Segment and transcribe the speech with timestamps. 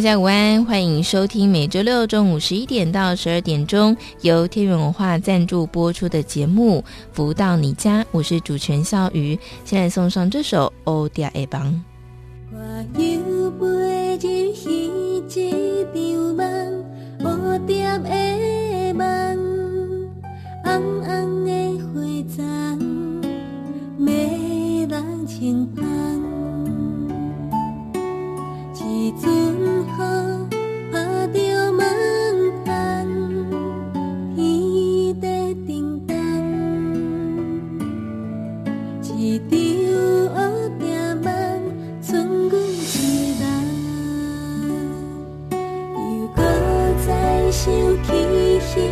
[0.00, 6.82] 大家午安，欢迎收听每周六中午十一点到十二点钟由天元文化赞助播出的节目
[7.12, 9.38] 《福到你家》，我是主持人笑鱼。
[9.62, 11.84] 现在送上这首《欧迪亚埃邦》。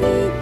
[0.01, 0.38] 这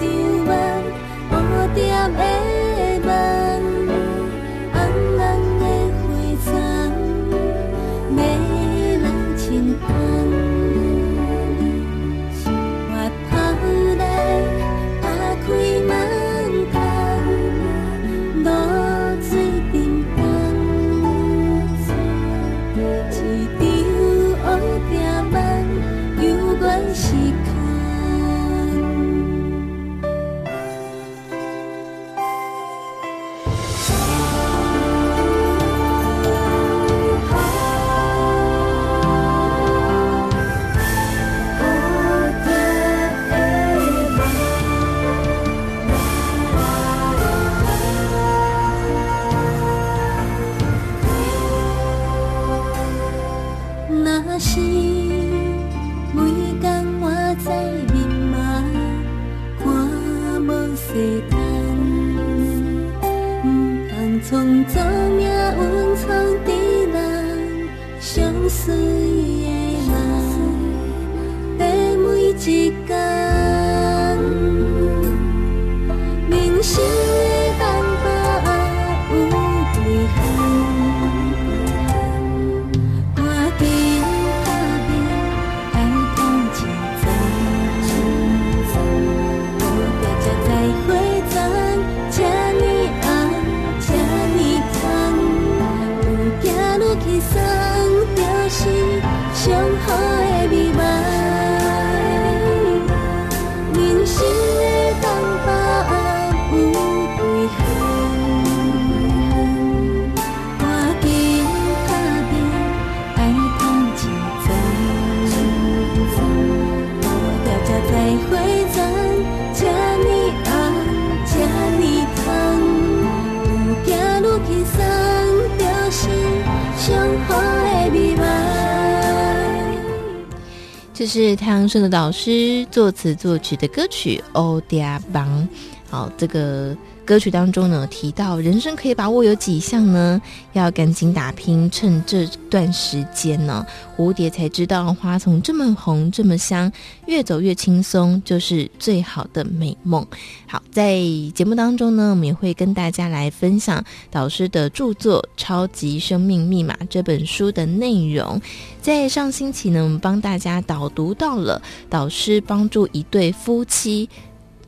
[131.69, 135.49] 是太阳盛德导师作词作曲的歌曲《欧迪亚邦》。
[135.97, 136.77] 好，这个。
[137.07, 140.21] 歌曲当中呢，提到人生可以把握有几项呢？
[140.55, 143.65] 要赶紧打拼，趁这段时间呢，
[143.97, 146.69] 蝴蝶才知道花丛这么红这么香，
[147.07, 150.05] 越走越轻松就是最好的美梦。
[150.49, 150.99] 好，在
[151.33, 158.43] 节目当中呢，我们也会跟大家来分享导师的著作《超级生命密码》这本书的内容。
[158.83, 164.09] 在上星期呢，我们帮大家导读到了导师帮助一对夫妻。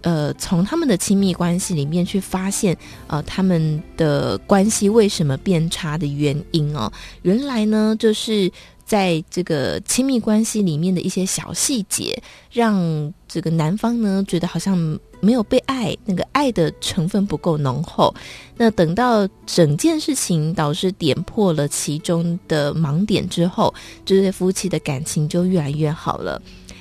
[0.02, 2.76] 呃，从他们的亲密关系里面去发现，
[3.06, 6.92] 呃，他们的关系为什么变差的原因哦，
[7.22, 8.50] 原来呢，就是
[8.84, 14.76] 在这个亲密关系里面的一些小细节，让这个男方呢觉得好像
[15.20, 18.14] 没有被爱，那个爱的成分不够浓厚。
[18.56, 23.74] 那等到整件事情导师点破了其中的盲点之后，
[24.04, 26.40] 这对夫妻的感情就越来越好了。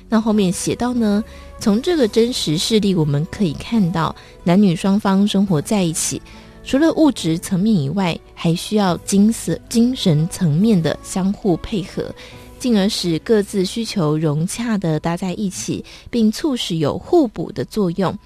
[0.10, 1.22] 那后面写到呢，
[1.60, 6.22] 从这个真实事例，我们可以看到，男女双方生活在一起，
[6.64, 12.14] 除了物质层面以外，还需要精神精神层面的相互配合，
[12.60, 18.18] 进而使各自需求融洽地搭在一起，并促使有互补的作用。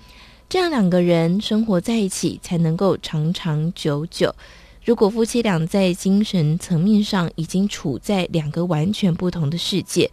[0.50, 4.34] 这样两个人生活在一起，才能够长长久久。
[4.84, 10.10] 如果夫妻俩在精神层面上已经处在两个完全不同的世界，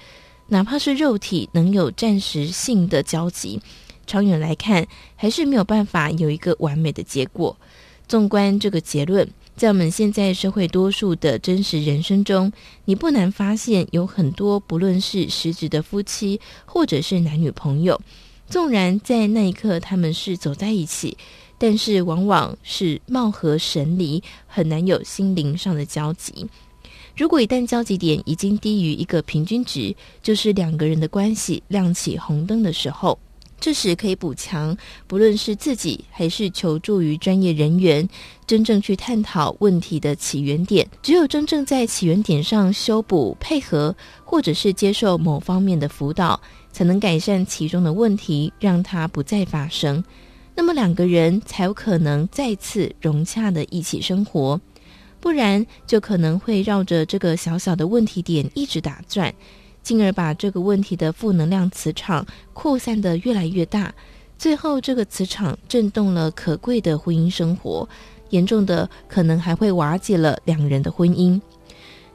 [0.49, 3.61] 哪怕是肉体能有暂时性的交集，
[4.06, 7.56] 长远来看还是没有办法有一个完美的结果。
[8.06, 12.50] 纵观这个结论，在我们现在社会多数的真实人生中，
[12.87, 18.00] 你不难发现有很多不论是实质的夫妻，或者是男女朋友，
[18.49, 21.17] 纵然在那一刻他们是走在一起。
[21.61, 26.47] 但是往往是貌合神离，很难有心灵上的交集。
[27.19, 29.93] 如果一旦交集点已经低于一个平均值，
[30.23, 33.19] 就是两个人的关系亮起红灯的时候。
[33.59, 34.76] 这时可以补强，
[35.09, 38.09] 不论是自己还是求助于专业人员，
[38.47, 40.88] 真正去探讨问题的起源点。
[41.03, 43.93] 只有真正在起源点上修补、配合，
[44.25, 46.41] 或者是接受某方面的辅导，
[46.71, 50.05] 才能改善其中的问题，让它不再发生。
[50.55, 54.61] 那么两个人才有可能再次融洽的一起生活，
[55.20, 59.35] 不然就可能会绕着这个小小的问题点一直打转，
[59.82, 63.93] 进而把这个问题的负能量磁场扩散得越来越大，
[64.38, 67.88] 最后这个磁场震动了可贵的婚姻生活，
[68.31, 71.41] 严重的可能还会瓦解了两人的婚姻。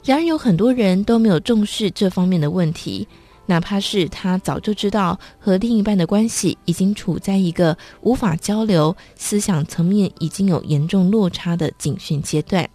[0.03, 3.07] 然而有很多人都没有重视这方面的问题。
[3.45, 12.69] 哪怕是他早就知道和另一半的关系已经处在一个无法交流、思想层面已经有严重落差的警讯阶段，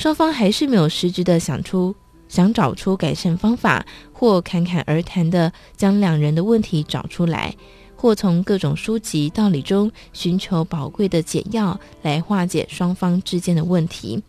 [0.00, 1.94] 双方还是没有实质的想出、
[2.26, 7.54] 想找出改善方法，或侃侃而谈的将两人的问题找出来，
[7.94, 14.22] 或从各种书籍道理中寻求宝贵的解药来化解双方之间的问题。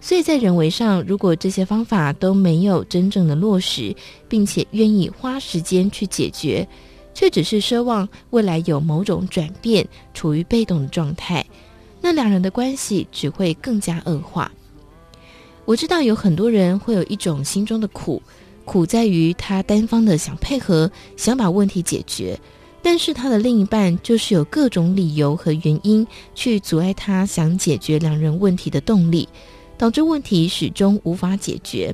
[0.00, 3.94] 所以在人为上，如果这些方法都没有真正的落实，
[4.26, 6.66] 并且愿意花时间去解决，
[7.12, 11.44] 却只是奢望未来有某种转变，处于被动的状态，
[12.00, 14.50] 那两人的关系只会更加恶化。
[15.64, 18.22] 我知道有很多人会有一种心中的苦，
[18.64, 22.38] 苦在于他单方的想配合，想把问题解决，
[22.82, 29.28] 但是他的另一半就是有各种理由和原因去阻碍他想解决两人问题的动力。
[29.76, 31.92] 导致问题始终无法解决。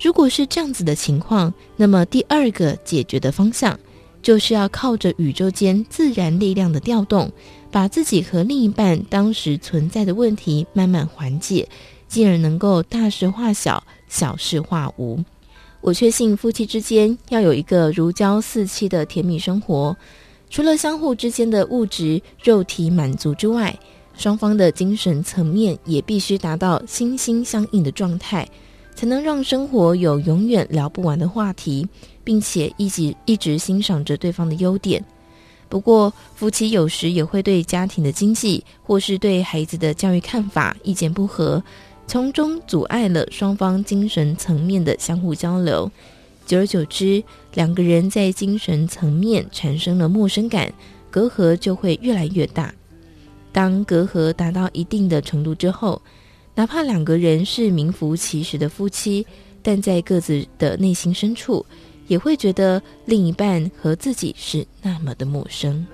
[0.00, 3.76] 如果是这样子的情况，那么第二个解决的方向，
[4.22, 7.30] 就是要靠着宇宙间自然力量的调动，
[7.72, 11.68] 把自己和另一半当时存在的问题慢慢缓解，
[12.12, 15.18] 进而能够大事化小，小事化无。
[15.80, 19.96] 我确信夫妻之间要有一个如胶似漆的甜蜜生活，
[20.50, 23.74] 除了相互之间的物质肉体满足之外，
[24.14, 28.46] 双方的精神层面也必须达到心心相印的状态，
[28.94, 31.88] 才能让生活有永远聊不完的话题，
[32.22, 35.02] 并且一直一直欣赏着对方的优点。
[35.70, 41.64] 不过，夫妻有时也会对家庭的经济或是对孩子的教育看法意见不合，
[42.06, 45.90] 从中阻碍了双方精神层面的相互交流。
[46.44, 47.22] 久而久之，
[47.54, 50.72] 两个人在精神层面产生了陌生感，
[51.10, 52.74] 隔阂就会越来越大。
[53.52, 56.02] 当隔阂达到一定的程度之后，
[56.54, 59.26] 哪怕两个人是名副其实的夫妻，
[59.62, 61.64] 但在各自的内心深处，
[62.08, 65.86] 也会觉得另一半和自己是那么的陌生。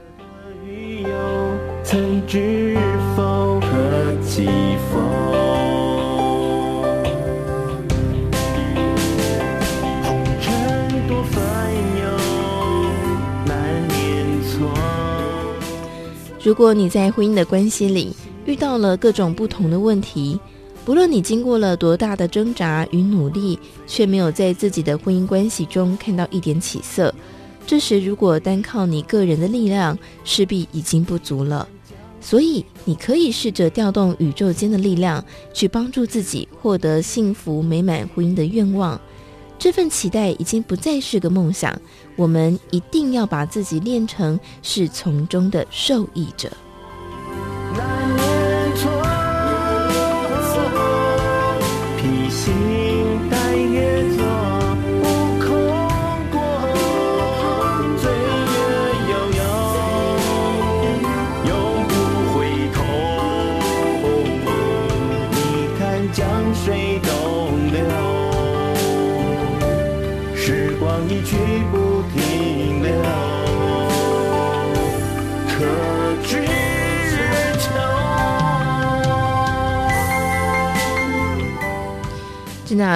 [16.48, 20.40] 如果你在婚姻的关系里遇到了各种不同的问题，
[20.82, 27.14] 不论你经过了多大的挣扎与努力，却没有在自己的婚姻关系中看到一点起色，
[27.66, 31.68] 这时如果单靠你个人的力量，势必已经不足了。
[32.18, 38.98] 所以，你可以试着调动宇宙间的力量，去帮助自己获得幸福美满婚姻的愿望。
[39.58, 41.78] 这份期待已经不再是个梦想，
[42.18, 46.50] 我们一定要把自己练成是从中的受益者。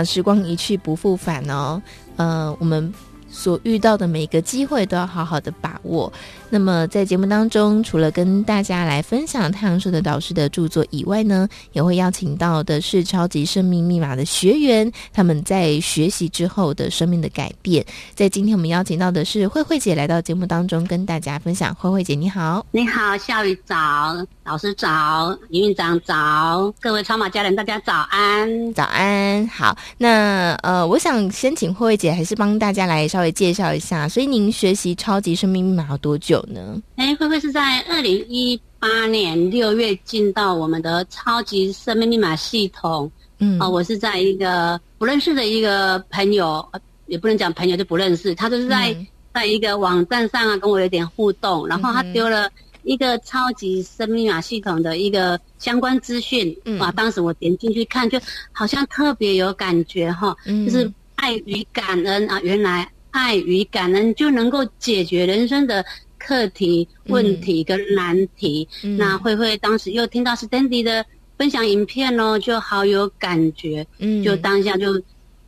[0.05, 1.81] 时光一去不复返哦。
[2.17, 2.93] 呃，我们
[3.31, 6.13] 所遇到的每一个机会都要好好的把握。
[6.53, 17.83] 那么在节目当中，除了跟大家来分享太阳社的导师的著作以外呢，也会邀请到的是超级生命密码的学员，他们在学习之后的生命的改变。
[18.15, 21.75] 在今天我们邀请到的是慧慧姐来到节目当中跟大家分享。
[21.75, 23.75] 慧慧姐你好，你好，笑宇早，
[24.45, 29.49] 老师早，营运长早，各位超马家人大家早安，早安。
[29.49, 34.07] 好，那呃，我想先请慧慧姐还是帮大家来稍微介绍一下。
[34.07, 36.42] 所以您学习超级生命密码有多久？
[36.47, 36.81] 呢？
[36.97, 43.11] 哎，慧慧是在二零一八年六月进到我们的超级生命密码系统。
[43.39, 46.65] 嗯，啊、呃，我是在一个不认识的一个朋友，
[47.07, 52.49] 也不能讲朋友就不认识，他就是在、嗯、在一个网站上啊跟我有点互动，然后他丢了
[52.85, 56.57] 一个超级生命密码系统的一个相关资讯。
[56.65, 58.21] 嗯，哇，当时我点进去看，就
[58.53, 65.85] 好像特别有感觉哈，嗯、就是爱与感恩啊，原来爱与感恩就能够解决人生的。
[66.25, 71.05] 课题、问题跟难题，嗯、那慧慧当时又听到 Stanley 的
[71.37, 75.01] 分享影片哦，就好有感觉，嗯，就当下就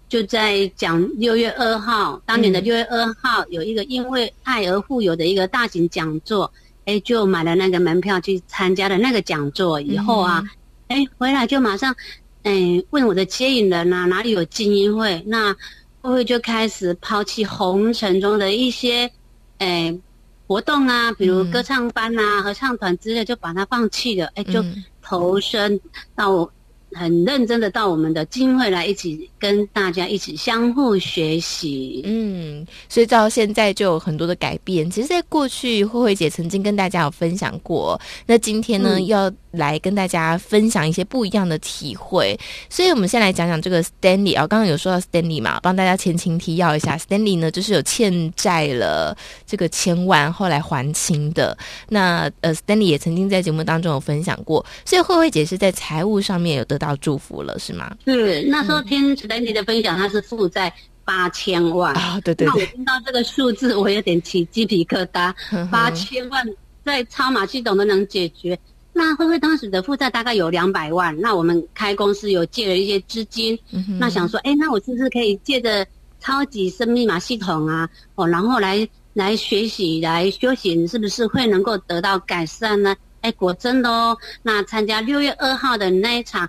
[0.08, 6.50] 就在讲六月二号，当年的六月二号有一个因为爱而富有的一个大型讲座，
[6.84, 10.42] 哎，就买了那个门票去参加了那个讲座以后啊，
[10.88, 11.94] 哎、嗯，回来就马上，
[12.42, 15.22] 哎，问我的接引人啊，哪里有精英会？
[15.26, 15.54] 那
[16.00, 19.10] 慧慧就开始抛弃红尘中的一些，
[19.58, 19.96] 哎。
[20.46, 24.26] 活动啊，比如歌唱班啊、合唱团之类，就把它放弃了。
[24.34, 24.64] 哎、嗯，就
[25.02, 25.80] 投身
[26.14, 26.52] 到我。
[26.94, 32.02] 很认真的到我们的精英会来，一起跟大家一起相互学习。
[32.04, 34.90] 嗯，所以到现在就有很多的改变。
[34.90, 42.38] 其实，在过去慧慧姐曾经跟大家有分享过，那今天呢，嗯、要来跟大家分享一些不一样的体会。
[42.70, 46.96] 所以，我们先来讲讲这个 Stanley 啊，刚刚有说到 Stanley 嘛，帮大家前情提要一下。
[46.96, 51.56] Stanley 呢，就是有欠债了这个千万，后来还清的。
[51.88, 56.83] 那呃，Stanley 也曾经在节目当中有分享过，所以慧慧姐是在财务上面有得到。
[56.84, 57.94] 要祝福了是吗？
[58.04, 60.72] 是那时候听史丹尼的分享，他是负债
[61.04, 62.46] 八千万啊，对对对。
[62.46, 65.34] 那我听到这个数字，我有点起鸡皮疙瘩。
[65.70, 66.46] 八千万
[66.84, 68.58] 在超码系统都能解决，
[68.92, 71.14] 那会不会当时的负债大概有两百万。
[71.20, 73.58] 那我们开公司有借了一些资金，
[73.98, 75.86] 那想说，哎，那我是不是可以借着
[76.20, 82.96] 超级生密码系统啊，哦，然后来来学习来修行，是不是会能够得到改善呢？
[83.20, 84.16] 哎，果真的哦。
[84.42, 86.48] 那参加六月二号的那一场。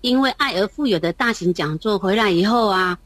[0.00, 2.98] 因为爱而富有的大型讲座回来以后啊，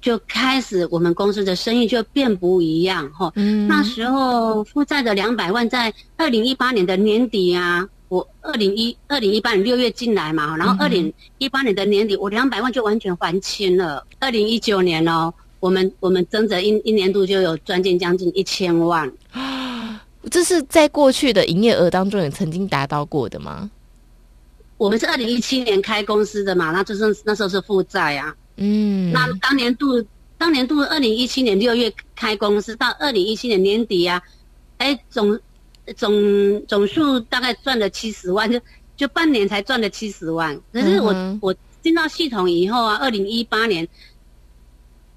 [0.00, 3.32] 就开始我们公司的生意就变不一样哈。
[3.36, 14.06] 嗯，那时候负债的两百万，在二零一八年的年底啊，我二零一二零一八年六月进来嘛，然后二零一八年的年底，我两百万就完全还清了。
[14.20, 23.70] 二零一九年哦，我们我们增值一一年度就有赚进将近一千万啊， 这是在过去的营业额当中也曾经达到过的吗？
[24.76, 28.34] 我们是二零一七年开公司的嘛，那就是那时候是负债啊。
[28.56, 30.04] 嗯，那当年度，
[30.36, 34.22] 当年度二零一七年六月开公司，到二零一七年年底啊，
[34.78, 35.38] 哎，总
[35.96, 38.60] 总总数大概赚了七十万，就
[38.96, 40.58] 就半年才赚了七十万。
[40.72, 43.86] 可是我、嗯、我进到系统以后啊，二零一八年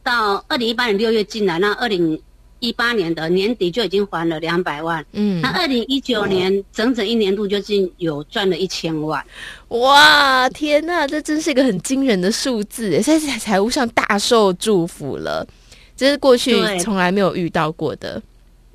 [0.03, 2.21] 到二零一八年六月进来，那二零。
[2.59, 9.25] 一八年的年底就已经还了两百万，嗯，那二零一九年整整一年度就竟有赚了一千万，
[9.69, 15.47] 哇，天呐，这真是一个很惊人的数字，现在在财务上大受祝福了，
[15.95, 18.21] 这是过去从来没有遇到过的，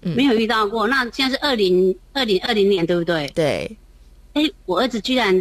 [0.02, 0.86] 嗯，没有遇到过。
[0.86, 3.30] 那现在是二零二零二零年，对不对？
[3.34, 3.76] 对，
[4.32, 5.34] 哎，我儿子居然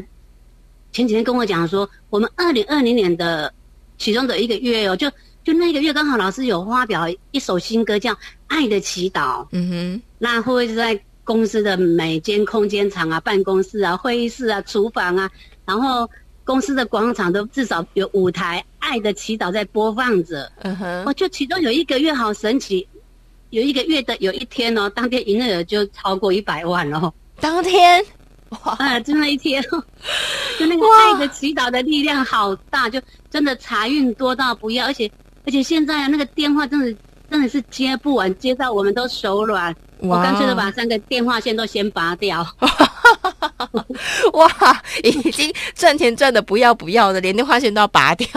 [0.92, 3.54] 前几天跟我讲说，我们二零二零年的
[3.98, 5.10] 其中的一个月哦，就。
[5.44, 8.14] 就那个月刚好老师有发表一首新歌，叫
[8.48, 9.42] 《爱的祈祷》。
[9.52, 15.30] 嗯哼，那会不会是在公司的每间空间场啊、办公室啊、会议室啊、厨房啊，
[15.66, 16.10] 然后
[16.46, 20.50] 公司的广场都至少有舞台《爱的祈祷》在播放着？
[20.62, 22.88] 嗯哼，哦，就其中有一个月好神奇，
[23.50, 27.14] 有一个月的有一天哦，当天营业额就超过一百万哦。
[27.40, 28.04] 当天。
[28.64, 28.76] 哇！
[28.78, 29.64] 啊，就那一天，
[30.60, 35.12] 就那个爱的祈祷的力量好大，就真的财运多到不要，而且。
[35.46, 36.96] 而且现在啊，那个电话真的
[37.30, 39.76] 真的是接不完，接到我们都手软。
[40.00, 42.46] 我干脆都把三个电话线都先拔掉。
[44.34, 48.28] 哇，已经赚钱赚的不要不要的，连电话线都要拔掉。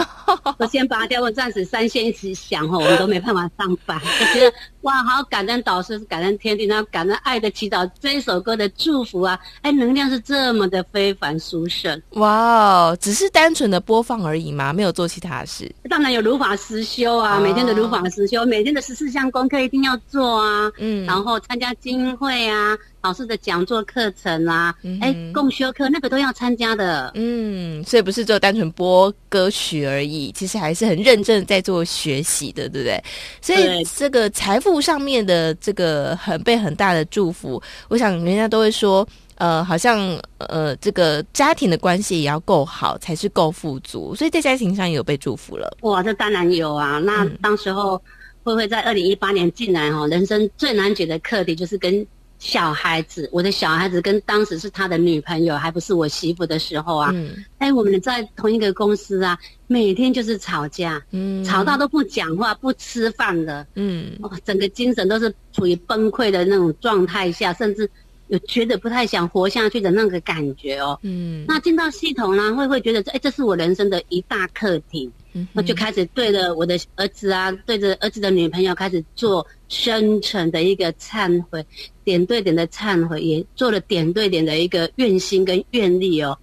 [0.57, 3.99] 我先拔掉，我暂时三线一直响哦，我们都没办法上班。
[4.21, 4.53] 我觉得
[4.87, 9.37] 哇，好感恩导师，感恩天地，然后感恩爱的祈祷这一首歌的祝福啊！
[9.61, 12.01] 哎，能量是这么的非凡殊胜。
[12.11, 14.71] 哇哦，只是单纯的播放而已吗？
[14.71, 15.69] 没有做其他的事？
[15.89, 20.71] 当然有如法实修啊，哦、每天的如法实修，每天的十四项功课一定要做啊。
[20.77, 22.77] 嗯，然后参加经会啊。
[23.03, 27.09] 老师的讲座课程啊，哎、嗯，共修课那个都要参加的。
[27.15, 33.01] 嗯，所以不是只有单纯播歌曲而已，其实还是很认真在做学习的，对不对？
[33.41, 39.99] 所以这个财富上面的这个很被很大的祝福，我想人家都会说，呃，好像
[40.37, 44.15] 呃，这个家庭的关系也要够好，才是够富足。
[44.15, 45.77] 所以在家庭上也有被祝福了。
[45.81, 46.99] 哇，这当然有啊。
[46.99, 47.97] 那当时候
[48.43, 52.05] 会不会在二零一八年进来哈，人生最难解的课题就是跟。
[52.39, 67.89] 小孩子，我的小孩子跟当时是他的女朋友，还不是我媳妇的时候啊，嗯，哎，我们在同一个公司啊，每天就是吵架，嗯，吵到都不讲话、不吃饭的，嗯，哦，整个精神都是处于崩溃的那种状态下，甚至
[68.27, 75.11] 有觉得不太想活下去的那个感觉哦，嗯，那进到系统呢，会会觉得，哎，这是我人生的一大课题。
[75.53, 81.65] 我就开始对着我的儿子啊，对着儿子的女朋友开始做深层的一个忏悔，
[82.03, 86.37] 点对点的忏悔，也做了点对点的一个愿心跟愿力哦。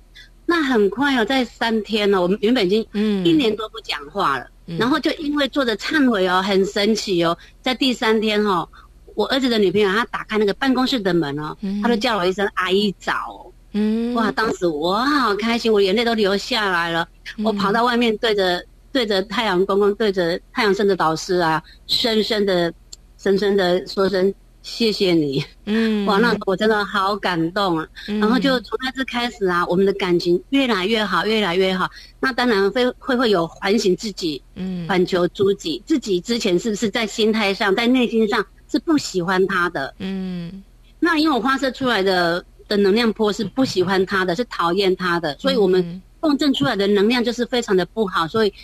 [0.47, 2.87] 那很快哦，在三天呢，我们原本已经
[3.25, 8.69] 一年多不讲话了，嗯、然后就因为做着忏悔哦，很神奇哦，在第三天哦，
[9.15, 17.09] 我儿子的女朋友她打开那个办公室的门哦，她就叫我一声阿姨早，嗯，哇，当时我好开心，我眼泪都流下来了，
[17.43, 18.63] 我跑到外面对着。
[18.95, 22.73] 对着太阳公公，对着太阳神的导师啊，深深的、
[23.19, 24.33] 深深的说声
[24.63, 25.45] 谢谢你。
[25.65, 27.89] 嗯，哇，那我真的好感动啊。
[28.07, 31.91] 嗯、然后就从那次开始啊，我们的感情越来越好，越来越好。
[32.21, 39.93] 那当然会会会有反省自己，嗯，反求诸己，自己之前是不是在心态上、在内心上是不喜欢他的？
[39.99, 40.63] 嗯，
[41.01, 48.55] 那因为我发射出来的的能量波是不喜欢他的，是讨厌他的，所以我们共振出来的能量就是非常的不好，所以。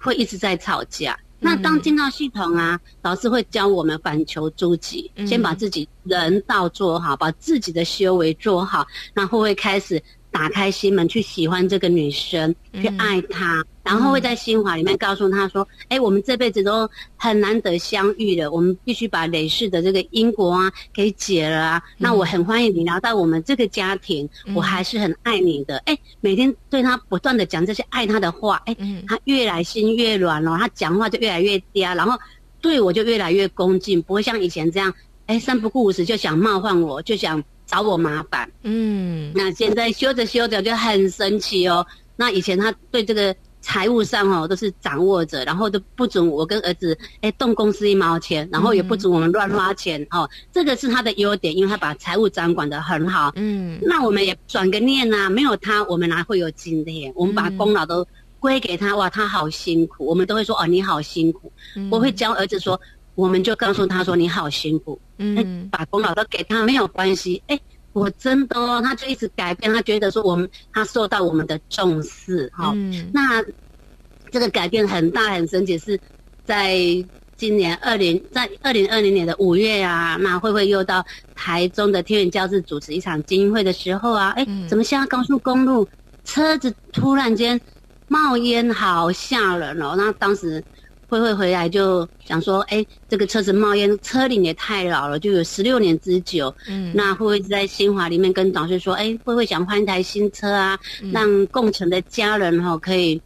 [0.00, 1.18] 会一直在吵架。
[1.40, 10.02] 那当进到系统啊，老师会教我们反求诸己，先把自己人道做好，把自己的修为做好，然后会开始。
[10.38, 21.82] 打开心门去喜欢这个女生，去爱她，嗯、然后会在心怀里面告诉她说：“哎、我们这辈子都很难得相遇了，我们必须把累世的这个因果啊给解了啊。
[21.84, 25.78] 嗯、那我很欢迎你来到我们这个家庭，嗯、我还是很爱你的。
[25.78, 32.16] 哎、欸，每天对她不断的讲这些爱她的话，哎、欸，她越来心越软了，她讲话就越来越嗲，然后
[32.60, 34.94] 对我就越来越恭敬，不会像以前这样，
[35.26, 41.86] 哎、欸，三不顾五时就想冒犯我，就想。”找我麻烦，嗯，那现在修着修着就很神奇哦。
[42.16, 50.28] 那以前他对这个财务上哦都是掌握着，然后都不准我跟儿子哎动公司一毛钱，然后也不准我们乱花钱哦。
[50.50, 53.30] 这个是他的优点，因为他把财务掌管的很好。
[53.36, 57.12] 嗯，那我们也转个念呐，没有他，我们哪会有今天？
[57.14, 58.04] 我们把功劳都
[58.40, 60.06] 归给他，哇，他好辛苦。
[60.06, 61.52] 我们都会说哦，你好辛苦。
[61.90, 62.80] 我会教儿子说。
[63.14, 67.60] 我们就告诉他说：“你好辛苦，嗯，把功劳都给他没有关系。”哎，
[67.92, 73.10] 我真的哦，他就一直改变，他觉得说我们他受到我们的重视，哈、嗯。
[73.12, 73.42] 那
[74.30, 75.98] 这个改变很大很神奇，是
[76.44, 76.76] 在
[77.36, 81.04] 今年二零在二零二零年的五月啊，那慧慧又到
[81.34, 85.86] 台中的天元教室主持一场精英会的时候啊，哎，怎么现在高速公路
[86.24, 87.60] 车子突然间
[88.06, 89.94] 冒烟，好吓人哦！
[89.96, 90.62] 那当时。
[91.08, 96.54] 慧慧回来就想说，哎，这个车子冒烟，车龄也太老了，就有十六年之久。
[96.68, 103.20] 嗯，那慧慧在新华里面跟导师说，哎，慧慧想换一台新车啊，嗯、让共乘的家人哈、哦、可以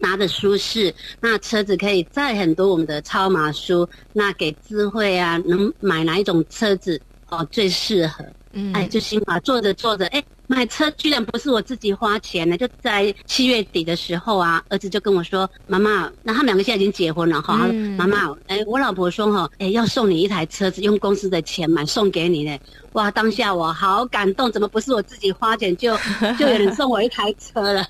[0.00, 8.24] 拿着舒适，那车子可以载很多我们的超马书，那给智慧啊，能买哪一种车子哦最适合？
[8.52, 10.22] 嗯，哎，就新华坐着坐着，哎。
[10.48, 17.66] 买车居然不是我自己花钱呢，就在七月底的时候啊，儿子就跟我说：“妈妈，那他们两个现在已经结婚了哈。
[17.72, 22.56] 嗯、妈妈，哎，我老婆说哈，哎，要送你一台车子，用公司的钱买送给你呢。
[22.92, 25.96] 哇，当下我好感动，怎么不是我自己花钱就
[26.38, 27.86] 就有人送我一台车了？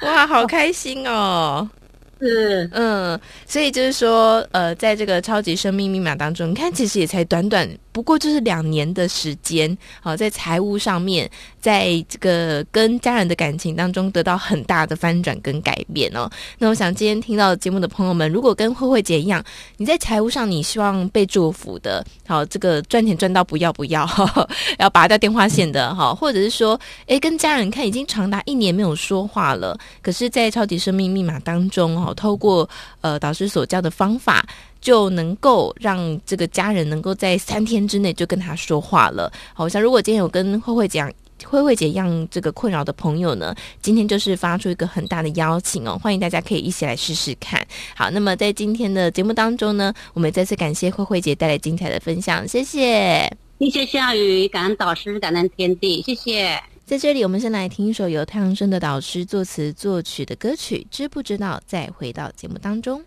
[0.00, 1.68] 哇，好开心哦！
[2.20, 7.68] 是，嗯，所以就是说，呃，在这个超级生命密码当中，你看，其实也才短短。
[7.98, 11.28] 不过就是两年的时间，好，在财务上面，
[11.60, 16.30] 在这个跟家人的感情当中得到很大的翻转跟改变哦。
[16.58, 19.42] 那我想今天听到节目的朋友们，如果跟慧慧姐一样，
[19.78, 34.46] 你在财务上你希望被祝福的，好，这个赚钱赚到不要不要，呵 呵要拔掉电话线的哈，或者是说，诶，跟家人看已经长达一年没有说话了，可是，在超级生命密码当中，哈，透过呃导师所教的方法。
[34.80, 39.32] 就能够让这个家人能够在三天之内就跟他说话了。
[39.54, 41.12] 好像如果今天有跟慧慧讲。
[41.44, 47.64] 慧慧姐一样这个困扰的朋友呢，今天就是发出一个很大的邀请哦，欢迎大家可以一起来试试看。
[47.94, 56.60] 好，那么在今天的节目当中呢，我们再次感谢慧慧姐带来精彩的分享，谢谢，谢谢夏雨，感恩导师，感恩天地，谢谢。
[56.84, 61.62] 在这里，我们先来听一首由太阳升的导师作词作曲的歌曲，知不知道？
[61.64, 63.00] 再回到节目当中。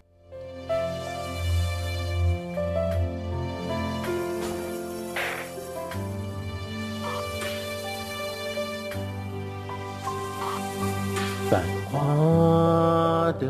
[11.52, 11.62] 繁
[11.92, 13.46] 华的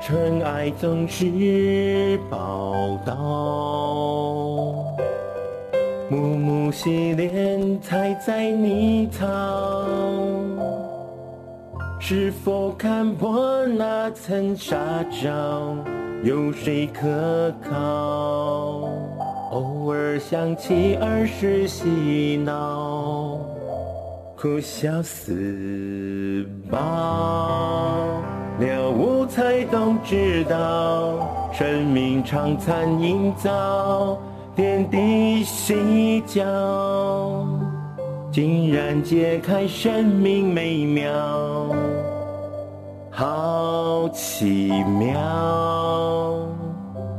[0.00, 3.16] 尘埃总是报道，
[6.08, 9.26] 暮暮洗脸才在泥草，
[11.98, 14.76] 是否看破那层纱
[15.10, 15.74] 罩，
[16.22, 18.88] 有谁可靠？
[19.50, 23.19] 偶尔想起儿时嬉闹。
[24.40, 26.78] 哭笑似宝，
[28.58, 34.18] 了悟才懂知道，生命常残营造，
[34.56, 36.42] 点滴细嚼，
[38.32, 41.12] 竟然揭开生命美妙，
[43.10, 46.48] 好奇妙，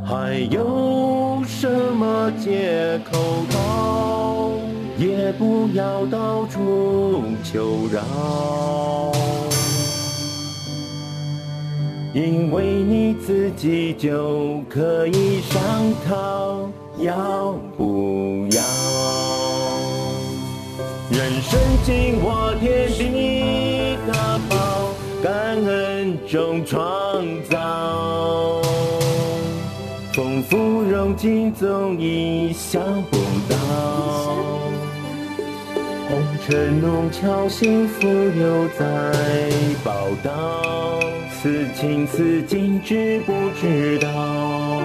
[0.03, 3.19] 还有什么借口？
[5.31, 8.01] 不要到处求饶，
[12.13, 15.61] 因为你自己就可以商
[16.07, 18.61] 讨，要不要？
[21.11, 26.81] 人生紧握天地大宝，感恩中创
[27.49, 28.61] 造，
[30.13, 33.17] 丰富荣景总意想不
[33.49, 34.50] 到。
[36.41, 39.13] 红尘弄巧，幸福又在
[39.84, 40.99] 报道。
[41.41, 44.82] 此情此景，知不知道？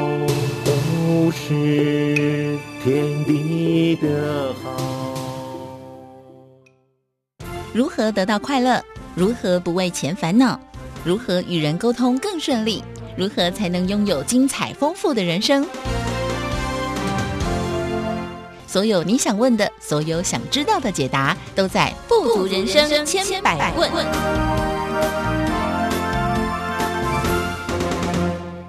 [0.64, 5.14] 都是天地的好。
[7.73, 8.83] 如何得到快乐？
[9.14, 10.61] 如何不为钱烦恼？
[11.05, 12.83] 如何与人沟通更顺利？
[13.16, 15.66] 如何才能拥有精彩丰富的人生？
[18.77, 23.91] 所有你想问的，所有想知道的解答，都在《富足人生千百问》。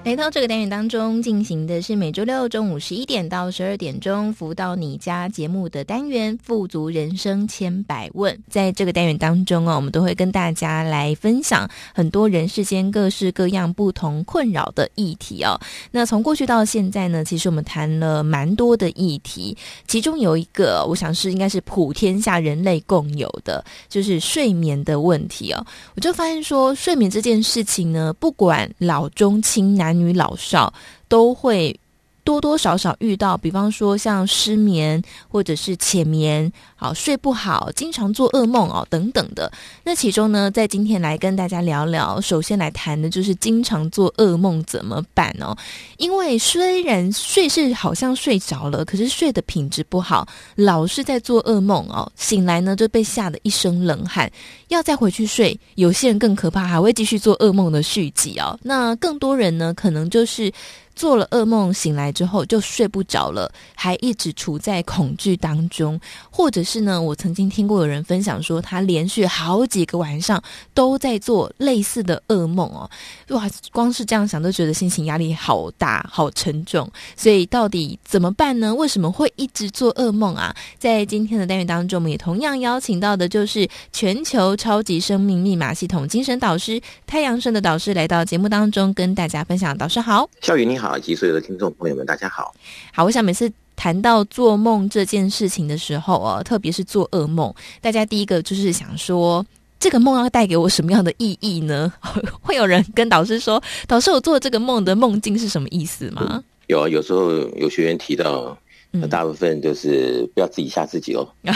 [0.07, 8.33] 来到这个单元当中进行的是每周六中午十一点到十二点钟福到你家节目的单元“富足人生千百问”。
[8.49, 15.59] 在这个单元当中哦，我们都会跟大家来分享很多人世间各式各样不同困扰的议题哦。
[15.91, 19.57] 那从过去到现在呢，其实我们谈了蛮多的议题，
[19.89, 25.67] 其中有一个我想是应该是普天下人类共有的，就是睡眠的问题哦。
[25.95, 30.73] 我就发现说，睡眠这件事情呢，不管老中青男女老少
[31.07, 31.79] 都会
[32.27, 39.49] 多多少少遇到，比方说像失眠或者是浅眠，好睡不好，经常做噩梦哦等等的。
[39.81, 45.55] 那其中呢，在今天来跟大家聊聊，首先来谈的就是经常做噩梦怎么办哦？
[45.95, 54.29] 因为虽然睡是好像睡着了，可是睡的品质不好，老是在做噩梦哦，醒来呢就被吓得一身冷汗，
[54.67, 55.57] 要再回去睡。
[55.75, 58.59] 有些人更可怕，还会继续做噩梦的续集哦。
[58.61, 60.51] 那更多人呢，可能就是。
[60.97, 65.99] 做了噩梦，醒来之后就睡不着了，还一直处在恐惧当中，
[66.31, 70.41] 或者是呢，我曾经听过有人分享说，他连续好几个晚上
[70.73, 72.89] 都在做类似的噩梦哦，
[73.29, 76.89] 哇，光是这样想都觉得心情压力好大，好沉重。
[77.15, 78.73] 所以到底怎么办呢？
[78.73, 80.55] 为什么会一直做噩梦啊？
[80.79, 89.77] 在今天的单元当中，我们也同样邀请到的就是全球超级生命密码系统精神导师太阳神的导师来到节目当中，跟大家分享。
[89.77, 90.86] 导师好，小雨你好。
[90.87, 92.55] 好，以及所有的听众朋友们，大家好。
[92.93, 99.45] 好，我想每次谈到做梦这件事情的时候啊，特别是做噩梦，大家第一个就是想说，
[99.77, 101.91] 这个梦要带给我什么样的意义呢？
[102.41, 106.25] 会有人跟导师说，导师，我做这个梦的梦境是什么意思吗？
[106.31, 108.57] 嗯、有啊，有时候有学员提到，
[108.91, 111.27] 那大部分就是不要自己吓自己哦。
[111.43, 111.53] 嗯、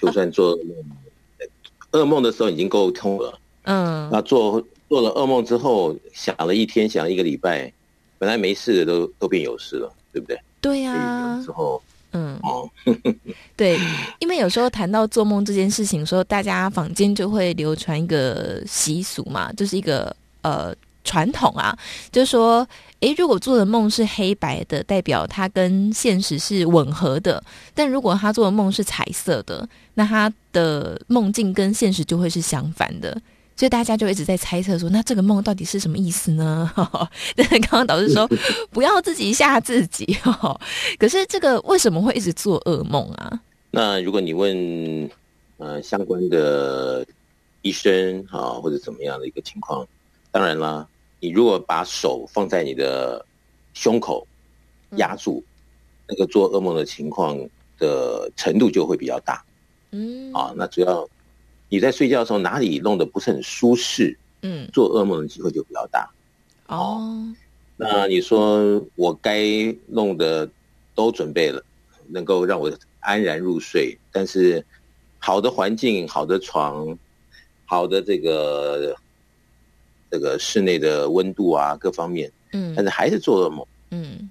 [0.00, 0.58] 就算做
[1.92, 7.72] 噩梦的时候已经沟通了，嗯，那做做了噩梦之后，想了一天，想了一个礼拜。
[8.22, 10.40] 本来没事的都都变有事了，对不对？
[10.60, 11.42] 对呀、啊。
[11.44, 11.82] 之后，
[12.12, 12.70] 嗯，哦，
[13.56, 13.76] 对，
[14.20, 21.76] 因为有时候谈到做梦这件事情，说大家坊间就会流传一个习俗嘛，就是一个呃传统啊，
[22.12, 22.64] 就是说，
[23.00, 27.42] 诶，如果做的梦是黑白的，代表他跟现实是吻合的；
[27.74, 33.20] 但如果他做的梦是彩色的，那他的梦境跟现实就会是相反的。
[33.62, 36.68] 所以大家就一直在猜测说，那这个梦到底是什么意思呢？
[37.36, 38.28] 但是刚刚导师说，
[38.72, 40.18] 不要自己吓自己。
[40.98, 43.40] 可是这个为什么会一直做噩梦啊？
[43.70, 45.08] 那如果你问
[45.58, 47.06] 呃相关的
[47.60, 49.86] 医生啊，或者怎么样的一个情况，
[50.32, 50.84] 当然啦，
[51.20, 53.24] 你如果把手放在你的
[53.74, 54.26] 胸口
[54.96, 55.46] 压住，嗯、
[56.08, 57.38] 那个做噩梦的情况
[57.78, 59.40] 的程度就会比较大。
[59.92, 61.08] 嗯，啊，那主要。
[61.72, 64.14] 你在睡觉的时候哪里弄得不是很舒适？
[64.42, 66.06] 嗯，做噩梦的机会就比较大。
[66.66, 67.26] 哦，
[67.78, 70.46] 那你说我该弄的
[70.94, 71.64] 都准备了，
[72.08, 74.62] 能够让我安然入睡，但是
[75.18, 76.94] 好的环境、好的床、
[77.64, 78.94] 好的这个
[80.10, 84.28] 这个室内的温度啊，各方面，嗯，但是还是做噩梦，嗯，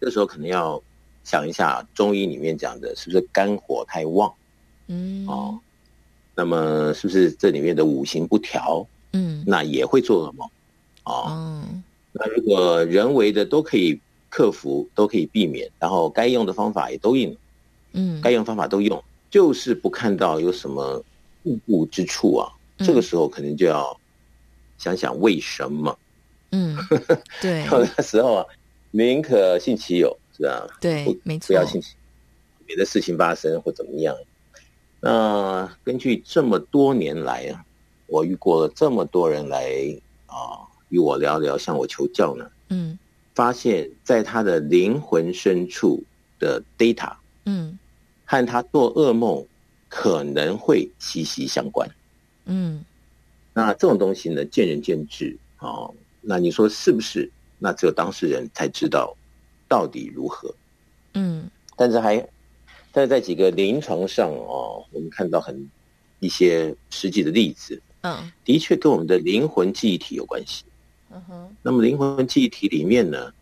[0.00, 0.82] 这时候可能要
[1.24, 4.32] 想一下中医里面讲的是不是肝火太旺？
[4.86, 5.60] 嗯，哦。
[6.38, 8.86] 那么是不是这里面的五行不调？
[9.12, 10.48] 嗯，那也会做噩梦，
[11.02, 11.26] 哦。
[11.30, 13.98] 嗯，那如果人为的都可以
[14.30, 17.36] 克服，都可以避免，然后该用的方法也都用，
[17.94, 21.02] 嗯，该用方法都用，就是不看到有什么
[21.42, 22.48] 误步之处啊。
[22.78, 23.98] 嗯，这个时候可能就要
[24.78, 25.98] 想想为什么。
[26.52, 26.76] 嗯，
[27.42, 28.46] 对，有的时候啊，
[28.92, 30.68] 宁可信其有，是吧？
[30.80, 31.96] 对，没错，不要信其，
[32.64, 34.14] 免得事情发生或怎么样。
[35.00, 37.64] 那根据这么多年来啊，
[38.06, 39.70] 我遇过了这么多人来
[40.26, 42.50] 啊与我聊聊，向我求教呢。
[42.70, 42.98] 嗯，
[43.34, 46.02] 发现在他的灵魂深处
[46.40, 47.12] 的 data，
[47.44, 47.78] 嗯，
[48.24, 49.46] 和他做噩梦
[49.88, 51.88] 可能会息息相关。
[52.46, 52.84] 嗯，
[53.54, 55.88] 那这种东西呢，见仁见智啊。
[56.20, 57.30] 那你说是不是？
[57.58, 59.16] 那只有当事人才知道
[59.68, 60.52] 到底如何。
[61.14, 62.28] 嗯，但是还。
[62.92, 65.70] 但是在几个临床上哦，我们看到很
[66.20, 70.64] 一些实际的例子，嗯，的确跟我们的灵魂记忆体有关系。
[71.10, 73.32] 嗯哼，那么灵魂记忆体里面呢，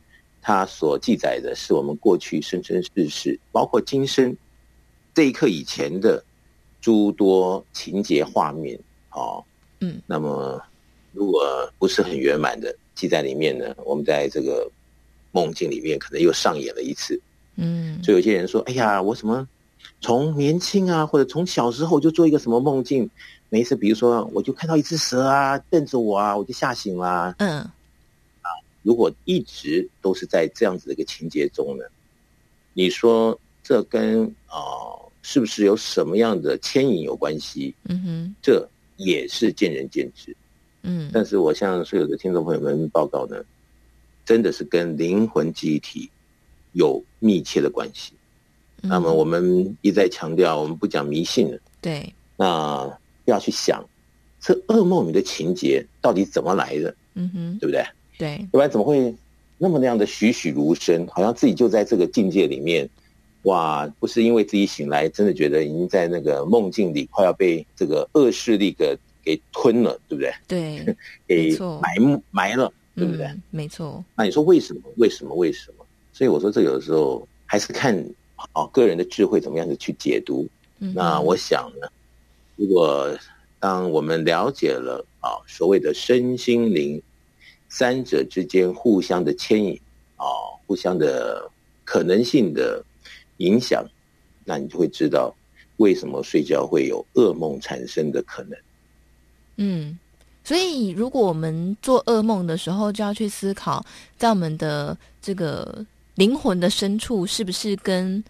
[0.42, 4.36] 它所记载的是我们过去生生世世，包括今生
[5.14, 6.22] 这一刻以前的
[6.80, 8.78] 诸多情节画面，
[9.12, 9.42] 哦，
[9.80, 10.60] 嗯，那么
[11.12, 14.70] 如果不是很圆满的记在里面呢，我们在这个
[15.32, 17.20] 梦境里面可能又上演了一次。
[17.56, 19.46] 嗯，所以有些人说：“哎呀，我什么
[20.00, 23.08] 从年轻啊，或者从小时候就做一个什么梦境，
[23.48, 28.48] 每一次，比如说我就看到一只蛇啊瞪着我啊，我就吓醒了。”嗯，啊，
[28.82, 31.84] 如果一直都是在这样子的一个情节中呢，
[32.74, 37.74] 你说这跟啊、呃、是不是有什么样的牵引有关系？
[37.88, 40.36] 嗯哼，这也是见仁见智。
[40.82, 43.42] 嗯，但是我向所有的听众朋友们报告呢，
[44.24, 46.10] 真的是跟灵魂记忆体。
[46.76, 48.12] 有密切的关系。
[48.82, 51.58] 那么我们一再强调，我们不讲迷信了。
[51.80, 52.12] 对。
[52.36, 53.82] 那要去想，
[54.38, 56.94] 这噩梦里的情节到底怎么来的？
[57.14, 57.84] 嗯哼，对不对？
[58.18, 58.38] 对。
[58.38, 59.12] 要不然怎么会
[59.58, 62.88] 那么那样的栩栩如生，好像自己就在这个境界里面？
[63.42, 70.32] 哇，不是因为自己醒来，真的觉得已经在那个梦境里，快要被这个恶势力给给吞了，对不对？
[70.46, 70.96] 对。
[71.26, 73.26] 给埋埋了，对不对？
[73.26, 74.04] 嗯，没错。
[74.14, 74.82] 那你说为什么？
[74.96, 75.34] 为什么？
[75.34, 75.75] 为什么？
[76.16, 77.94] 所以我说，这有的时候还是看
[78.54, 80.48] 啊个人的智慧怎么样子去解读。
[80.78, 81.86] 嗯、那我想呢，
[82.56, 83.14] 如果
[83.60, 86.98] 当我们了解了啊所谓的身心灵
[87.68, 89.78] 三者之间互相的牵引
[90.16, 90.24] 啊，
[90.66, 91.46] 互相的
[91.84, 92.82] 可能性的
[93.36, 93.84] 影响，
[94.42, 95.30] 那你就会知道
[95.76, 98.58] 为什么睡觉会有噩梦产生的可能。
[99.56, 99.98] 嗯，
[100.42, 103.84] 所以如果我们做噩梦的时候，就要去思考，
[104.16, 105.84] 在我们的这个。
[106.16, 108.22] 灵魂的深处是不是跟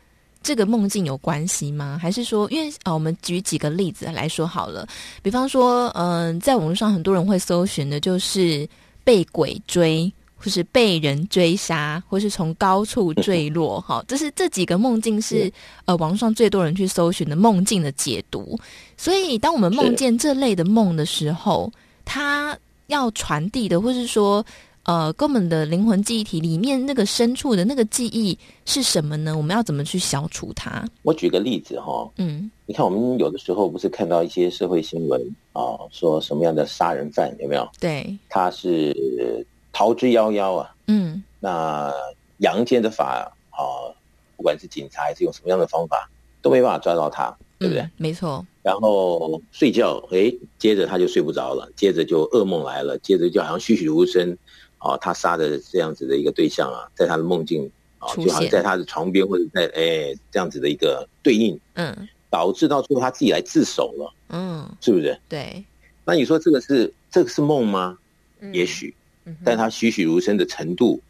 [0.42, 1.98] 这个梦境有关系吗？
[2.00, 4.86] 还是说，因为啊，我们举几个例子来说好了。
[5.22, 8.68] 比方说，嗯、呃，在网络上很多人会搜寻的，就是
[9.02, 13.80] 被鬼追，或是被人追杀，或是从高处坠落。
[13.88, 15.50] 哈，这是这几个梦境是
[15.84, 18.56] 呃，网络上最多人去搜寻的梦境的解读。
[18.96, 21.72] 所以，当我们梦见这类的梦的时候，
[22.04, 24.44] 它要传递的，或是说。
[24.86, 29.36] 呃，跟我们的灵魂记忆体里面那个深处的那个记忆是什么呢？
[29.36, 30.84] 我们要怎么去消除它？
[31.02, 35.20] 我举个例子哈，嗯，你看我们有的时候不是看到一些社会新闻
[35.52, 37.68] 啊，说什么样的杀人犯有没有？
[37.80, 41.92] 对，他是逃之夭夭啊，嗯，那
[42.38, 43.90] 阳间的法啊，
[44.36, 46.08] 不管是警察还是用什么样的方法，
[46.40, 47.82] 都没办法抓到他，对不对？
[47.82, 48.46] 嗯，没错。
[48.62, 54.36] 然后睡觉，哎，接着他就睡不着了，接着就噩梦来了，接着就好像栩栩如生，
[54.86, 65.18] 啊，他杀的这样子的一个对象啊，在他的梦境啊，就好像在他的床边或者在哎这样子的一个对应，嗯，导致到最后他自己来自首了，嗯，是不是？
[65.28, 65.64] 对。
[66.04, 67.98] 那你说这个是这个是梦吗？
[68.40, 68.94] 嗯、也许，
[69.44, 71.00] 但他栩栩如生的程度，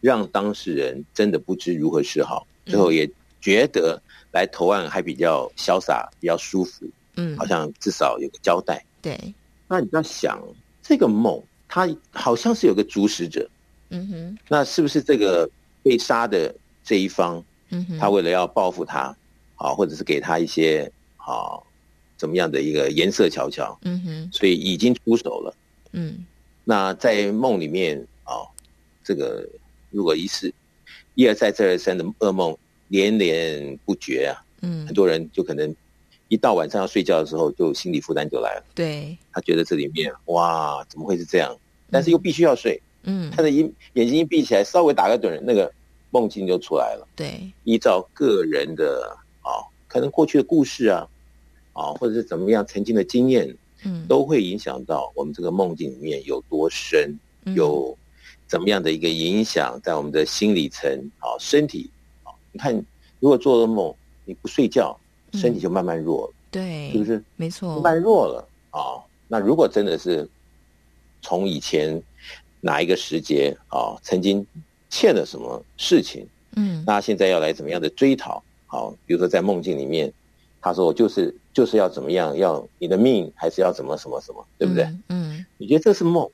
[0.00, 3.10] 让当事人真的不知如何是好，最后也
[3.40, 4.00] 觉得
[4.32, 6.86] 来投案还比较潇洒，比较舒服。
[7.16, 8.82] 嗯，好像至少有个交代。
[9.02, 9.18] 对，
[9.66, 10.40] 那你要想
[10.80, 13.48] 这个梦，它好像是有个主使者。
[13.90, 15.48] 嗯哼，那是不是这个
[15.82, 17.42] 被杀的这一方？
[17.70, 19.16] 嗯哼，他为了要报复他，
[19.56, 21.60] 啊，或者是给他一些啊
[22.16, 23.78] 怎么样的一个颜色瞧瞧？
[23.82, 25.54] 嗯哼，所以已经出手了。
[25.92, 26.24] 嗯，
[26.64, 28.44] 那在梦里面啊，
[29.04, 29.48] 这个
[29.90, 30.52] 如果一次
[31.14, 32.56] 一而再再而三的噩梦
[32.88, 35.74] 连连不绝啊，嗯，很多人就可能。
[36.28, 38.64] 一到晚上要睡觉的时候，就心理负担就来了。
[38.74, 41.56] 对，他觉得这里面哇，怎么会是这样？
[41.90, 42.80] 但是又必须要睡。
[43.04, 45.72] 嗯，他的眼眼睛一闭起来，稍微打个盹，那个
[46.10, 47.08] 梦境就出来了。
[47.16, 51.08] 对，依照个人的啊、哦，可能过去的故事啊，
[51.72, 57.96] 啊、哦，或者是怎么样曾经的经验，嗯，都会影响到我们这个梦境里面有多深，嗯、有
[58.46, 61.90] 怎么样的一个影响在我们的心理层啊、哦，身体
[62.24, 62.34] 啊、哦。
[62.52, 62.74] 你看，
[63.20, 63.94] 如果做噩梦，
[64.26, 64.98] 你不睡觉。
[65.32, 67.22] 身体就慢慢弱了，嗯、对，是不是？
[67.36, 69.02] 没错，慢慢弱了啊、哦。
[69.26, 70.26] 那如果真的是
[71.20, 72.02] 从以前
[72.60, 74.46] 哪一个时节啊、哦，曾经
[74.88, 78.42] 欠了什么事情，嗯，那现在要来怎么样的追讨？
[78.66, 80.12] 好、哦，比如说在梦境里面，
[80.60, 84.84] 他说我就是就是要怎么样，要你的命，还是要怎么什么什么，对不对？
[84.84, 86.30] 嗯，嗯，你觉得这是梦？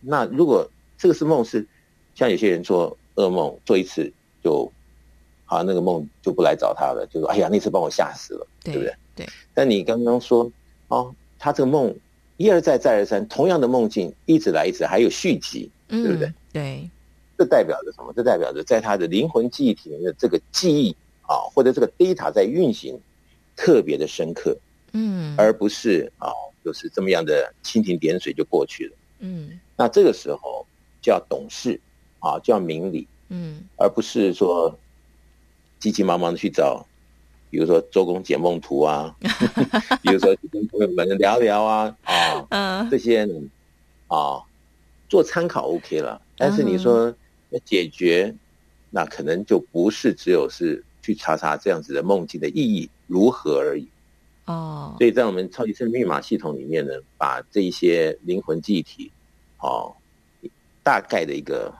[0.00, 1.66] 那如果这个是梦，是
[2.14, 4.70] 像有些人做噩梦，做一次就。
[5.50, 9.26] 好，那个梦就不来找他了，就说：“哎呀，那次把我吓死了，对，对不对？”对。
[9.54, 10.52] 但你刚刚说，
[10.88, 11.96] 哦，他这个梦
[12.36, 16.32] 一而再，再而三，同样的梦境一直来一直来，还有续集，嗯、对不对？
[16.52, 16.90] 对。
[17.38, 18.12] 这代表着什么？
[18.14, 23.00] 这代表着在他的灵魂记忆体里面的这个记忆啊，或者这个 data 在运行
[23.56, 24.54] 特别的深刻，
[24.92, 26.30] 嗯，而不是啊，
[26.62, 29.58] 就是这么样的蜻蜓点水就过去了，嗯。
[29.78, 30.66] 那这个时候
[31.00, 31.80] 就要懂事
[32.18, 34.78] 啊，就要明理，嗯，而不是说。
[35.78, 36.84] 急急忙忙的去找，
[37.50, 39.14] 比如说周公解梦图啊，
[40.02, 41.96] 比如说跟朋友们聊聊啊，
[42.50, 43.26] 啊，这些
[44.08, 44.42] 啊
[45.08, 46.20] 做参考 OK 了。
[46.36, 47.14] 但是你说
[47.50, 48.34] 要解决，
[48.90, 53.88] 那可能就不是只有是去查查这样子的梦境的意义如何而已。
[54.46, 59.10] 哦，所以在我们超级生命密码系统里面呢，把这一些灵魂记忆体，
[59.60, 59.94] 哦，
[60.82, 61.72] 大概的一个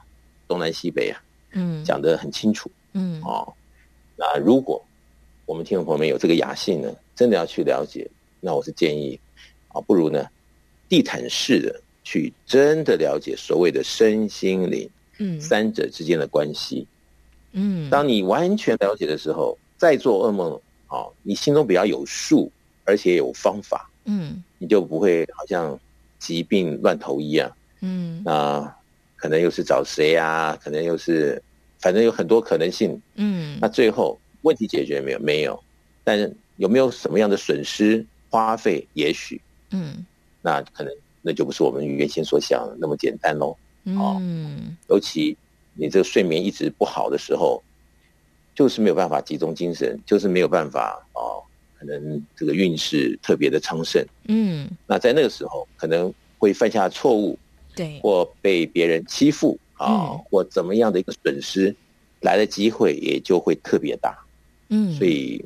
[0.47, 3.53] 东南西北啊，嗯，讲得很清楚，嗯，哦。
[4.19, 4.83] 那如果
[5.45, 8.05] 我们听众朋友们有这个雅兴呢，真的要去了解，
[8.41, 9.17] 那我是建议
[9.69, 10.27] 啊，不如呢
[10.89, 16.85] 地毯式的去真的了解所谓的身心灵，嗯，三者之间的关系，
[17.53, 20.53] 嗯，当你完全了解的时候，再做噩梦
[20.87, 22.51] 啊，你心中比较有数，
[22.83, 25.79] 而且有方法，嗯，你就不会好像
[26.19, 28.75] 疾病乱投医啊，嗯，那
[29.15, 30.59] 可能又是找谁啊？
[30.61, 31.41] 可能又是。
[31.79, 35.19] 反正有很多可能性，嗯，那最后问题解决没有？
[35.19, 35.63] 没有，
[36.03, 38.85] 但是有没有什么样的损失花费？
[38.93, 40.05] 也许，嗯，
[40.41, 45.35] 那可能那就不是我们原先所想的那么简单喽，嗯，尤其
[45.73, 47.63] 你这个睡眠一直不好的时候，
[48.53, 51.41] 就是没有办法集中精神，就是没有办法哦，
[51.79, 57.39] 可能这个运势特别的昌盛，嗯，那在那个时候可能会犯下错误，
[57.73, 59.57] 对，或被别人欺负。
[59.79, 61.73] 啊、哦，或怎么样的一个损失，
[62.19, 64.15] 来的机会也就会特别大。
[64.67, 65.43] 嗯，所以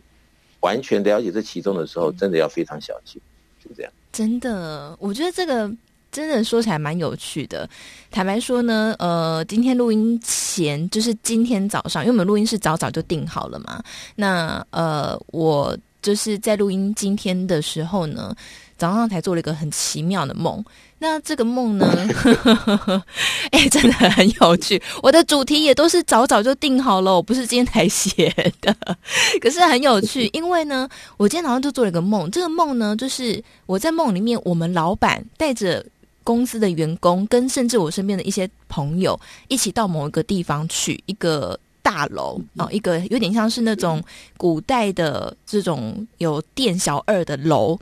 [0.62, 3.22] 完全了解这其中的时候，真的要非常小心，
[3.63, 3.91] 就这样。
[4.12, 5.72] 真的，我觉得这个
[6.12, 7.69] 真的说起来蛮有趣的。
[8.10, 13.84] 坦白说呢，呃，今天录音前就是今天早上，因为我们录音是早早就定好了嘛。
[14.15, 18.36] 那呃，我就是在录音今天的时候呢，
[18.77, 20.63] 早上才做了一个很奇妙的梦。
[20.99, 21.86] 那这个梦呢？
[23.51, 24.81] 哎、欸，真的很有趣。
[25.01, 28.73] 我的主题也都是早早就定好了，我不是今天才写的。
[29.41, 32.31] 可是很有趣，因为呢，我今天早上就做了一个梦。
[32.31, 35.86] 这个梦呢，就是我在梦里面，我们老板带着
[36.23, 44.01] 公司的员工，跟甚至我身边的一些朋友，一起到某一个地方去，一个大楼啊、哦，一个有点像是那种
[44.38, 47.78] 古代的这种有店小二的楼，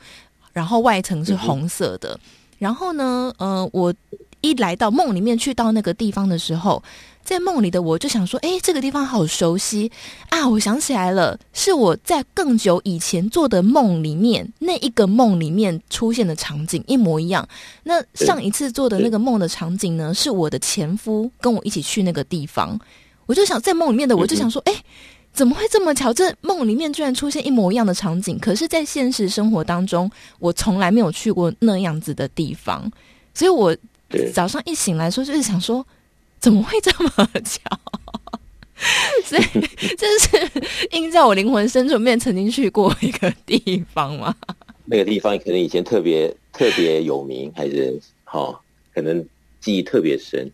[0.53, 2.19] 然后外层是红色的。
[2.57, 3.93] 然后呢，呃，我
[4.41, 6.81] 一来到梦里面去到那个地方的时候，
[7.23, 9.91] 在梦里的我就想说，哎，这个地方好熟悉
[10.29, 10.47] 啊！
[10.47, 17.47] 我想起来了，是我在更久以前做的梦里面那一个梦里面出现的场景一模一样。
[17.83, 22.79] 那上一次做的那个梦的场景呢，是我的前夫跟我一起去那个地方。
[23.27, 24.73] 我就想在梦里面的我就想说，哎，
[25.33, 26.13] 怎么会这么巧？
[26.13, 30.09] 这梦里面居然出现一模一样的场景，可是，在现实生活当中，
[30.39, 32.91] 我从来没有去过那样子的地方，
[33.33, 33.75] 所以我。
[34.33, 35.87] 早上一醒来说，就是想说，
[36.37, 37.09] 怎么会这么
[37.45, 37.61] 巧？
[39.23, 39.41] 所以
[39.95, 40.51] 这是
[40.91, 44.35] 印在我灵魂深处面曾经去过一个地方吗？
[44.83, 48.59] 那个地方可能以前特别特别有名，还是好、哦，
[48.93, 49.25] 可能
[49.61, 50.51] 记忆特别深。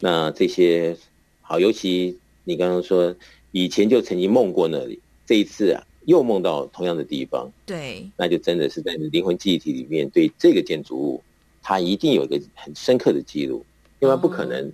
[0.00, 0.96] 那这些
[1.42, 3.14] 好，尤其你刚刚说
[3.56, 11.22] 以前就曾经梦过那里，这一次啊又梦到同样的地方，对，那就真的是在灵魂记忆体里面对这个建筑物。
[11.62, 13.64] 它一定有一个很深刻的记录，
[13.98, 14.70] 因为不可能、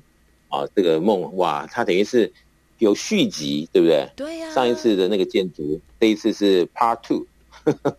[0.51, 2.31] 哦、啊，这个梦哇，它等于是
[2.79, 4.07] 有续集，对不对？
[4.17, 4.55] 对呀、啊。
[4.55, 7.25] 上一次的那个建筑，这一次是 Part Two，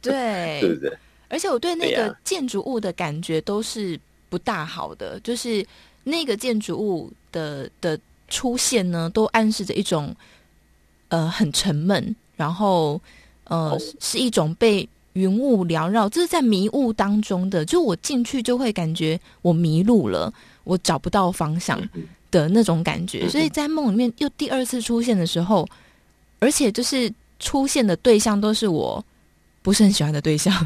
[0.02, 1.00] 对， 是不是？
[1.30, 3.98] 而且我对那个建筑物的感觉都是
[4.30, 5.66] 不大好的，就是
[6.04, 10.16] 那个建筑物的的出现呢，都暗示着一种
[11.14, 13.00] 呃很沉闷，然后
[13.44, 14.90] 呃、哦、是一种被。
[15.16, 17.64] 云雾缭绕，这是在迷雾当中的。
[17.64, 20.34] 就我进去就会感觉我迷路了，
[20.64, 21.80] 我找不到方向
[22.32, 23.30] 的那种感觉。
[23.30, 25.70] 所以在梦里面又第二次出现的时候，
[26.40, 29.06] 而且就是出现的对象都是我
[29.62, 30.52] 不是很喜欢的对象，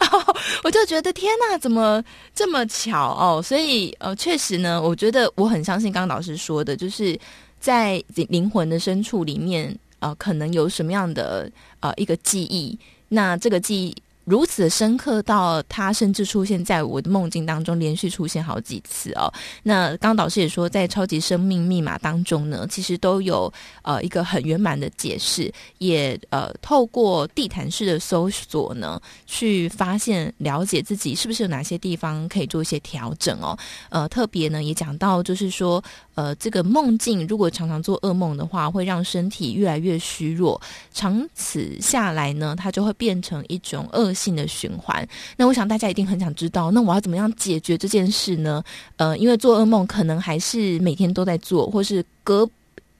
[0.00, 2.02] 然后我就觉得天哪，怎么
[2.34, 3.40] 这么巧哦？
[3.40, 7.16] 所以呃，确实呢，我觉得我很相信刚刚老师说的，就是
[7.60, 9.78] 在灵魂的深处里面。
[10.00, 12.78] 呃，可能有什么样的呃一个记忆？
[13.10, 13.94] 那这个记忆。
[14.24, 19.32] 如此深刻到他甚至出现在我的梦境当中，连续出现好几次哦。
[19.64, 23.52] 那刚刚导师也说，在超级生命密码当中呢，其实都有
[23.82, 33.58] 呃一个很圆满的解释，也呃透过地毯式的搜索呢，去发现了解自己是不是有哪些地方可以做一些调整哦。
[33.88, 35.82] 呃，特别呢也讲到，就是说
[36.14, 40.60] 呃这个梦境如果常常做噩梦的话，会让身体越来越虚弱，
[40.92, 45.06] 长此下来呢，它就会变成一种恶性的循环，
[45.36, 48.62] 那我想大家一定很想知道，那我要怎么样解决这件事呢？
[48.96, 52.48] 呃，因为做噩梦可能还是每天都在做，或是隔。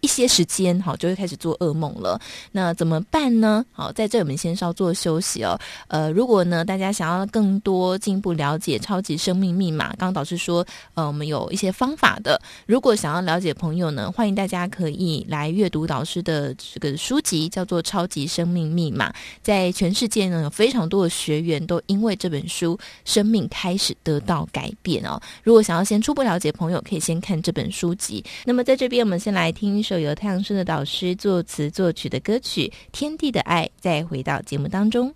[0.01, 2.21] 一些时间，好，就会开始做噩梦了。
[2.53, 3.65] 那怎么办呢？
[3.73, 5.59] 好，在这里我们先稍作休息哦。
[5.89, 12.41] 呃，如果呢，大家想要更多进一步了解超级生命密码，刚刚导师说，呃，我们有一些方法的。
[12.67, 19.11] 如果想要了解朋友呢，欢迎大家可以来阅读导师的这个书籍，叫做《超级生命密码》。
[19.43, 25.21] 在全世界呢，有非常多的学员都因为这本书，生命开始得到改变哦。
[25.43, 28.25] 如果想要先初步了解朋友，可以先看这本书籍。
[28.47, 29.83] 那么在这边，我们先来听。
[29.91, 35.13] 就由太阳升的导师作词作曲的歌曲《天地的爱》，再回到节目当中。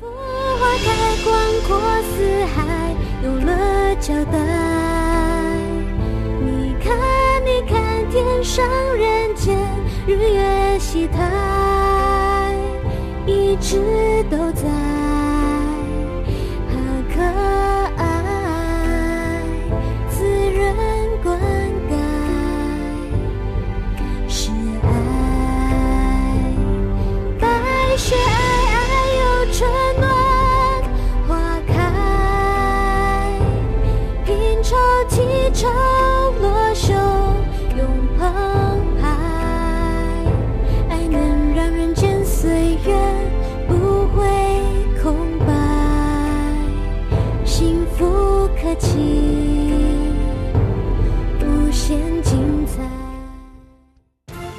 [0.00, 0.08] 幸福
[0.58, 0.90] 花开，
[1.22, 1.32] 广
[1.68, 4.40] 阔四海有了交代。
[6.40, 6.98] 你看，
[7.46, 9.56] 你看，天上人间，
[10.08, 12.56] 日月西台，
[13.24, 15.01] 一直都在。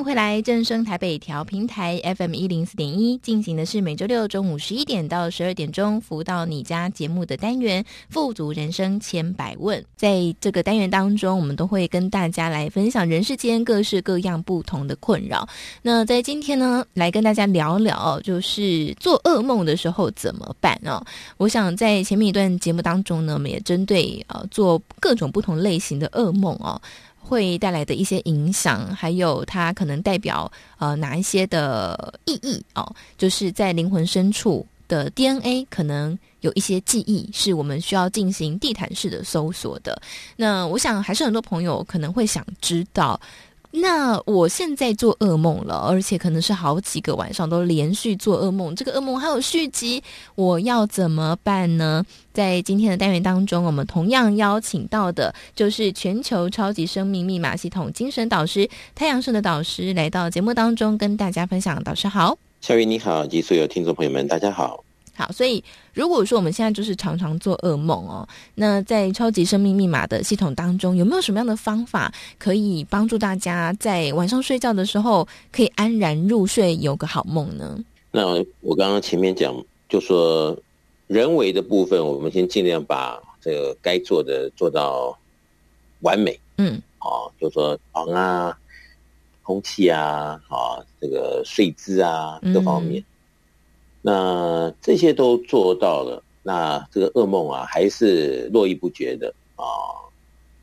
[0.00, 9.78] 迎回来，正声台北调频台 FM 一零四点一进行的是每周六中午十一点到十二点钟服务到你家节目的单元《富足人生千百问》。
[9.96, 15.46] 在这个单元当中，我们都会跟大家来分享人世间各式各样不同的困扰。
[15.82, 21.04] 那在今天呢，来跟大家聊聊，就是做噩梦的时候怎么办哦？
[21.36, 26.80] 我想在前面一段节目当中呢，我们也针对呃做各种不同类型的噩梦哦。
[27.30, 40.02] 会带来的一些影响，还有它可能代表呃哪一些的意义哦，就是在灵魂深处的 DNA 可能有一些记忆，是我们需要进行地毯式的搜索的。
[40.34, 43.20] 那我想还是很多朋友可能会想知道。
[43.72, 50.02] 那我现在做噩梦了，而且可能是好几个晚上都连续做噩梦，这个噩梦还有续集，
[50.34, 52.04] 我要怎么办呢？
[52.32, 61.82] 在今天的单元当中，我们同样邀请到的就是全球超级生命密码系统精神导师太阳神的导师来到节目当中跟大家分享。
[61.84, 64.84] 导师好，小雨你好，及所有听众朋友们，大家好。
[65.20, 65.62] 好，所以
[65.92, 77.78] 如果说我们现在就是常常做噩梦哦，那在超级生命密码的系统当中，有没有什么样的方法可以帮助大家在晚上睡觉的时候可以安然入睡，有个好梦呢？
[78.10, 78.26] 那
[78.62, 79.54] 我刚刚前面讲，
[79.90, 80.56] 就说
[81.06, 85.14] 人为的部分，我们先尽量把这个该做的做到
[86.00, 86.40] 完美。
[86.56, 88.56] 嗯，好，就说床啊、
[89.42, 93.00] 空气啊、哦这个睡姿啊各方面。
[93.00, 93.04] 嗯
[94.02, 99.64] 那这些都做到了，那这个噩梦啊，还是络绎不绝的啊，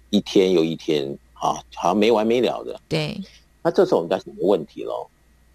[0.10, 2.80] 一天又一天啊，好像没完没了的。
[2.90, 3.20] 对。
[3.64, 5.08] 那这时候我们就要想个问题喽，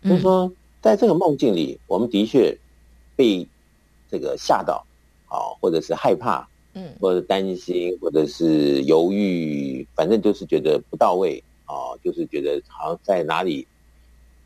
[0.04, 0.52] 就是说，
[0.82, 2.54] 在这个梦境里，我们的确
[3.16, 3.46] 被
[4.10, 4.84] 这个吓到，
[5.28, 13.66] 啊，或者是害怕，嗯，或者担心，或者是犹豫，反正就是觉得不到位啊，就是觉得好像在哪里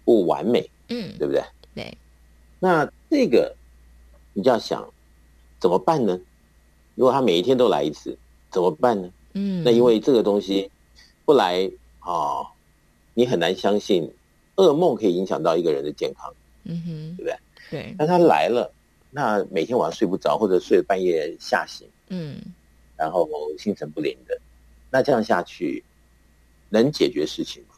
[0.04, 1.42] 不完美，嗯，对不对？
[1.74, 1.98] 对。
[2.58, 3.54] 那这个
[4.32, 4.88] 你就要想
[5.58, 6.18] 怎么办呢？
[6.94, 8.16] 如果他每一天都来一次，
[8.50, 9.10] 怎么办呢？
[9.34, 10.70] 嗯，那因为这个东西
[11.24, 12.46] 不来啊、哦，
[13.14, 14.10] 你很难相信
[14.56, 16.32] 噩梦可以影响到一个人的健康。
[16.64, 17.38] 嗯哼，对不对？
[17.70, 17.94] 对。
[17.98, 18.72] 那他来了，
[19.10, 22.40] 那每天晚上睡不着，或者睡半夜吓醒，嗯，
[22.96, 23.28] 然后
[23.58, 24.40] 心神不宁的，
[24.90, 25.84] 那这样下去
[26.70, 27.74] 能解决事情吗？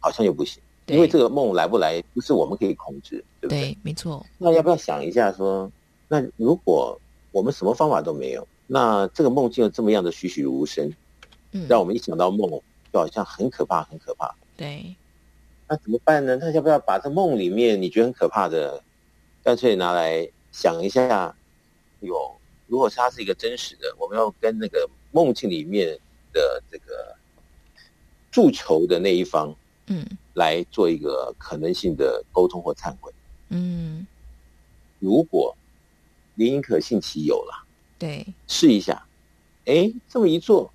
[0.00, 0.62] 好像又不行。
[0.86, 3.60] 因为这个梦来不来不是我们可以控制，对不对？
[3.60, 4.24] 对，没错。
[4.38, 5.70] 那要不要想一下说，
[6.08, 7.00] 那如果
[7.32, 10.92] 我们什么方法都没有，那这个梦境又这么样的栩栩如生，
[11.52, 12.50] 嗯，让我们一想到梦
[12.92, 14.34] 就好像很可怕，很可怕。
[14.56, 14.94] 对。
[15.66, 16.36] 那怎么办呢？
[16.38, 18.82] 那要不要把这梦里面你觉得很可怕的，
[19.42, 21.34] 干脆拿来想一下？
[22.00, 25.98] 有，如果是它是一个真实的，我们要跟那个梦境里面
[26.34, 27.16] 的这个
[28.30, 29.54] 诉求的那一方。
[29.86, 33.12] 嗯，来做一个可能性的沟通或忏悔。
[33.50, 34.06] 嗯，
[34.98, 35.54] 如果
[36.34, 37.64] 您可信其有了，
[37.98, 39.04] 对，试一下。
[39.66, 40.72] 哎，这么一做，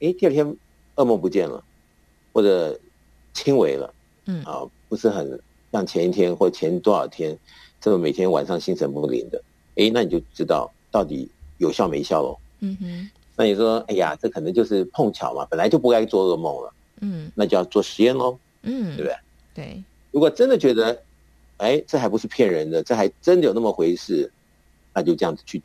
[0.00, 0.56] 哎，第二天
[0.96, 1.62] 噩梦不见了，
[2.32, 2.78] 或者
[3.32, 3.94] 轻微了。
[4.26, 5.40] 嗯啊，不是很
[5.72, 7.38] 像前一天或前多少天
[7.80, 9.42] 这么每天晚上心神不宁的。
[9.76, 12.38] 哎，那你就知道到底有效没效喽。
[12.60, 16.74] 嗯哼，那你说，哎呀，这可能就是碰巧嘛，本来就不该做噩梦了。
[17.00, 18.38] 嗯，那就要做实验喽。
[18.62, 19.16] 嗯，对不对？
[19.54, 19.84] 对。
[20.10, 21.02] 如果真的觉得，
[21.58, 24.30] 哎，这还不是骗人的，这还真的有那么回事，
[24.94, 25.62] 那就这样子去，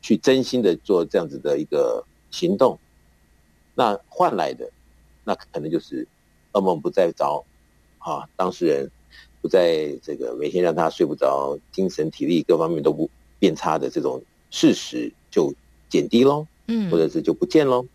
[0.00, 2.78] 去真心的做这样子的一个行动，
[3.74, 4.68] 那换来的，
[5.24, 6.06] 那可能就是
[6.52, 7.44] 噩梦不再着，
[7.98, 8.90] 啊，当事人
[9.40, 15.54] 不再这个每天让他睡不着，精神体力各方面都不变差的这种事实就
[15.88, 17.86] 减低喽，嗯，或者是就不见喽。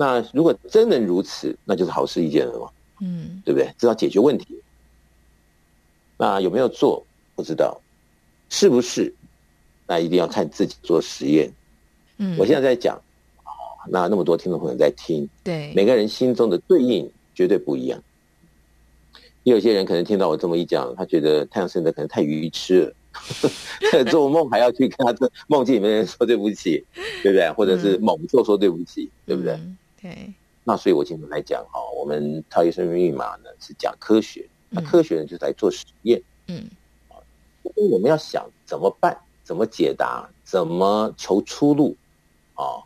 [0.00, 2.70] 那如果真能如此，那就是好事一件了嘛，
[3.02, 3.70] 嗯，对不对？
[3.76, 4.46] 知道解决问题。
[6.16, 7.04] 那有没有做
[7.36, 7.78] 不知道，
[8.48, 9.12] 是不是？
[9.86, 11.52] 那一定要看自己做实验。
[12.16, 12.98] 嗯，我现在在讲，
[13.90, 18.02] 那那么多听众朋友在听，对，每个人心中的对应绝对不一样。
[19.42, 22.94] 也有些人可能听到我这么一讲，他觉得太阳神的可能太愚痴了。
[24.10, 26.82] 做梦还要去跟他的梦境里面人说对不起，
[27.22, 27.50] 对不对？
[27.52, 29.60] 或者是猛做说对不起，嗯、对不对？
[30.00, 30.32] 对。
[30.64, 36.68] 那所以我今天来讲哈，我们超级生命密码呢是讲科学，那科学呢就是来做实验，嗯，
[37.08, 37.16] 啊，
[37.90, 41.96] 我们要想怎么办，怎么解答，怎么求出路，
[42.54, 42.82] 啊，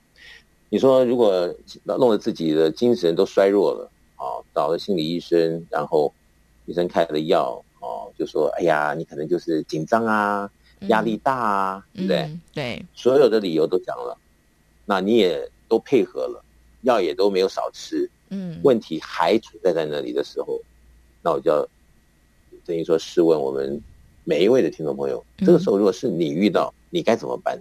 [0.69, 1.53] 你说如果
[1.85, 6.13] 弄得自己的精神都衰弱了，啊，找了心理医生，然后
[6.67, 7.63] 医生开了药。
[7.81, 10.51] 哦，就说哎呀，你可能就是紧张啊，
[10.89, 12.19] 压力大啊，嗯、对不对？
[12.23, 14.17] 嗯、对，所有的理由都讲了，
[14.87, 16.44] 那你也都配合了，
[16.85, 20.61] 药也都没有少吃，嗯，问题还存在在那里的时候，
[21.23, 21.69] 那我就要
[22.65, 23.79] 等于说，试问我们
[24.25, 27.61] 每一位的听众朋友，这个时候如果是你遇到，嗯、你该怎么办？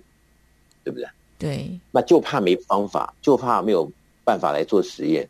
[0.83, 1.07] 对不对？
[1.39, 3.91] 对，那就怕没方法，就怕没有
[4.23, 5.27] 办法来做实验。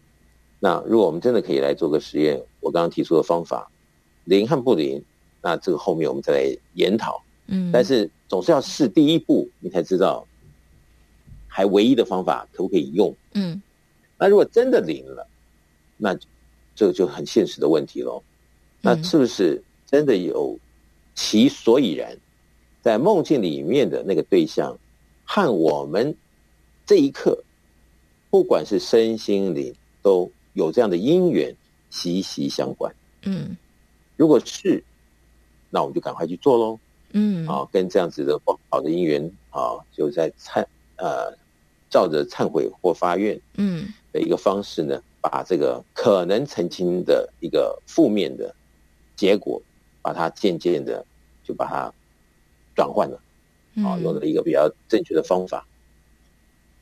[0.60, 3.70] 那如果我们真的可以来做个实验，我刚刚提出的方法。
[4.26, 5.04] 灵和不灵，
[5.42, 7.22] 那这个后面我们再来研讨。
[7.48, 10.26] 嗯，但是总是要试第一步，你才知道
[11.46, 13.14] 还唯一的方法可不可以用。
[13.34, 13.62] 嗯，
[14.24, 15.28] 那如果真的灵了，
[15.98, 16.18] 那
[16.74, 18.24] 这个就很现实的问题喽。
[18.80, 20.58] 那是不是真的有
[21.14, 22.18] 其所以然，
[22.82, 24.80] 在梦境里面的那个对象，
[25.26, 26.16] 和我们
[26.86, 27.38] 这一刻，
[28.30, 31.54] 不管是身心灵，都有这样的因缘，
[31.90, 32.96] 息息相关。
[33.24, 33.58] 嗯，
[34.16, 34.82] 如果是，
[35.70, 36.80] 那我们就赶快去做喽。
[37.12, 40.66] 嗯，啊，跟这样子的不好的因缘啊，就在忏
[40.96, 41.38] 呃，
[41.90, 48.56] 照着忏悔或发愿，嗯，的一个方式呢，把这个可能曾经的一个负面的
[49.18, 49.62] 结果，
[50.02, 51.06] 把它渐渐的
[51.44, 51.94] 就把它
[52.74, 53.20] 转换了，
[53.86, 55.68] 啊，用了一个比较正确的方法。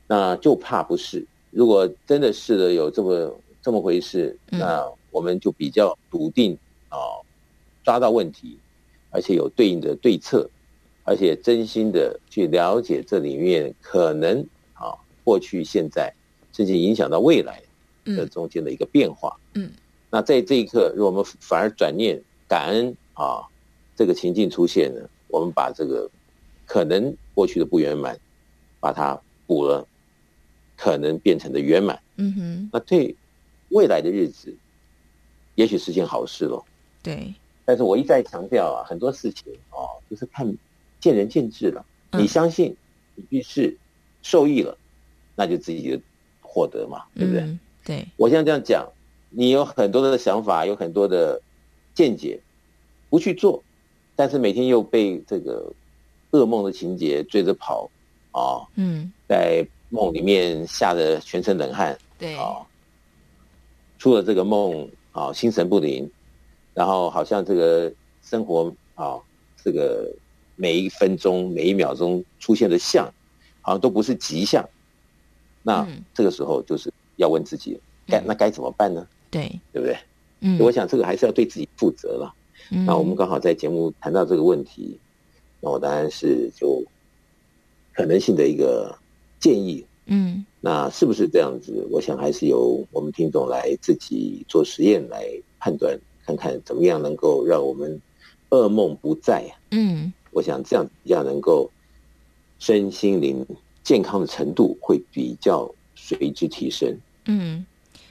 [0.06, 6.56] 那就怕不是，如果真的是的有这么这么回事，那我们就比较笃定
[6.88, 6.98] 啊，
[7.82, 8.58] 抓到问题。
[9.14, 10.48] 而且有对应的对策，
[11.04, 14.40] 而且真心的去了解这里面可能
[14.72, 16.10] 啊，过去、现在，
[16.52, 17.62] 甚至影响到未来
[18.04, 19.36] 的中间的一个变化。
[19.54, 19.70] 嗯，
[20.10, 23.42] 那在这一刻，如果我们反而转念感恩啊，
[23.96, 26.10] 这个情境出现了，我们把这个
[26.66, 28.18] 可能过去的不圆满，
[28.80, 29.86] 把它补了，
[30.76, 32.00] 可能变成的圆满。
[32.16, 33.14] 嗯哼，那对
[33.70, 34.54] 未来的日子，
[35.54, 36.64] 也许是件好事喽。
[37.02, 37.34] 对。
[37.64, 40.52] 但是我一再强调啊，很多事情哦，就是看
[40.98, 41.84] 见仁见智了。
[42.12, 42.76] 你相信，
[43.14, 43.78] 你必是
[44.20, 44.76] 受益了，
[45.36, 45.96] 那就自己就
[46.52, 47.40] 获得嘛，对不对？
[47.40, 48.06] 嗯、对。
[48.18, 48.86] 我现在这样讲，
[49.30, 51.40] 你有很多的想法，有很多的
[51.94, 52.38] 见解，
[53.08, 53.62] 不去做，
[54.14, 55.72] 但是每天又被这个
[56.32, 57.90] 噩梦的情节追着跑
[58.32, 62.58] 啊，嗯，在梦里面吓得全身冷汗，对啊，
[63.98, 66.10] 出了这个梦啊，心神不宁。
[66.74, 67.92] 然后好像这个
[68.22, 69.20] 生活啊，
[69.62, 70.10] 这个
[70.56, 73.04] 每一分钟、每一秒钟出现的像，
[73.60, 74.66] 好像都不是吉祥。
[75.62, 79.06] 那这个时候就是要问自己，该那该怎么办呢？
[79.30, 79.96] 对，对不对？
[80.40, 82.34] 嗯，我想这个还是要对自己负责了。
[82.86, 84.98] 那我们刚好在节目谈到这个问题，
[85.60, 86.82] 那我当然是就
[87.92, 88.96] 可能性的一个
[89.40, 89.84] 建议。
[90.06, 91.86] 嗯，那是不是这样子？
[91.90, 95.26] 我想还是由我们听众来自己做实验来
[95.58, 95.98] 判断。
[96.24, 98.00] 看看怎么样能够让我们
[98.50, 99.44] 噩梦不再？
[99.72, 101.68] 嗯，我想这样比较能够
[102.60, 103.44] 身心灵
[103.82, 106.96] 健康的程度会比较随之提升。
[107.26, 107.64] 嗯，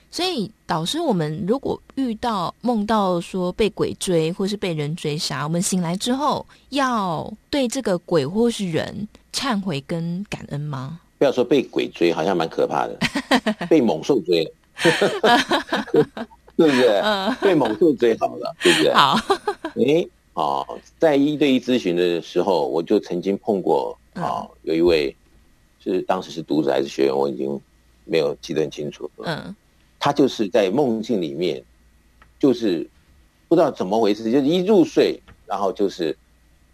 [0.10, 11.00] 所以导师，我们如果遇到梦到说被鬼追或是被人追杀，我们醒来之后要对这个鬼或是人忏悔跟感恩吗？
[11.18, 12.98] 不要说被鬼追，好像蛮可怕的，
[13.70, 14.52] 被猛兽追了。
[16.58, 17.00] 对不对？
[17.02, 18.94] 嗯，被猛兽追好了，对不对？
[18.94, 19.18] 好，
[19.76, 20.66] 哎，哦，
[21.00, 25.16] 在一对一咨询的时候，我就曾经碰过啊，有一位
[25.84, 27.60] 是当时是读者还是学员，我已经
[28.06, 29.10] 没有记得很清楚。
[29.24, 29.56] 嗯，
[30.00, 31.64] 他就是在梦境里面，
[32.40, 32.88] 就是
[33.48, 36.16] 不知道怎么回事，就是一入睡，然后就是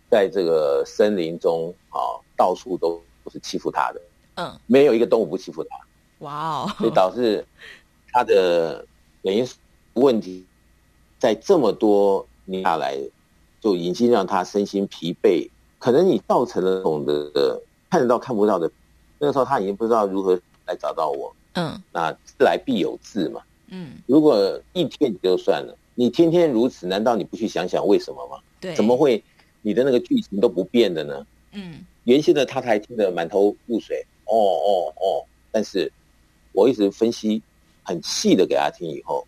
[0.09, 1.99] 在这个森林中啊，
[2.35, 4.01] 到处都都是欺负他的。
[4.35, 5.69] 嗯，没有一个动物不欺负他。
[6.19, 7.45] 哇哦，所以导致
[8.11, 8.85] 他的
[9.23, 9.55] 等于是。
[9.99, 10.45] 问题
[11.17, 12.95] 在这么多年下来，
[13.59, 15.49] 就已经让他身心疲惫。
[15.79, 18.69] 可能你造成了那种的看得到看不到的，
[19.19, 21.33] 那个时候他已经不知道如何来找到我。
[21.53, 23.41] 嗯，那自来必有自嘛。
[23.69, 28.37] 嗯，如果一天也就算了，你天天如此，难道你不去想想为什么吗？
[28.61, 29.23] 对，怎么会
[29.61, 31.25] 你的那个剧情都不变的呢？
[31.53, 34.05] 嗯，原先的他才听得满头雾水。
[34.25, 35.91] 哦哦哦，但是
[36.51, 37.41] 我一直分析
[37.83, 39.25] 很细的给他听以后。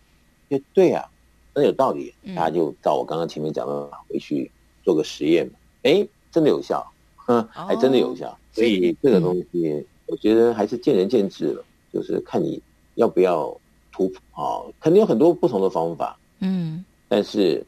[0.50, 1.08] 哎，对啊，
[1.54, 2.14] 很有道理。
[2.34, 4.50] 大家就照我刚刚前面讲的，回去
[4.84, 5.50] 做个实验。
[5.82, 6.86] 哎，真的有效，
[7.30, 8.36] 哼，还真的有效。
[8.52, 12.60] 所以这个东西，我觉得还是见仁见智了，就是看你
[12.96, 13.56] 要不要
[13.92, 14.66] 突破啊。
[14.80, 16.18] 肯定有很多不同的方法。
[16.40, 17.64] 嗯，但是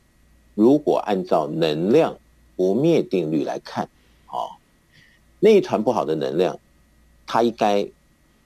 [0.55, 2.19] 如果按照能量
[2.57, 3.85] 不灭定律来看，
[4.27, 4.59] 啊，
[5.39, 6.59] 那一团不好的能量，
[7.27, 7.87] 它应该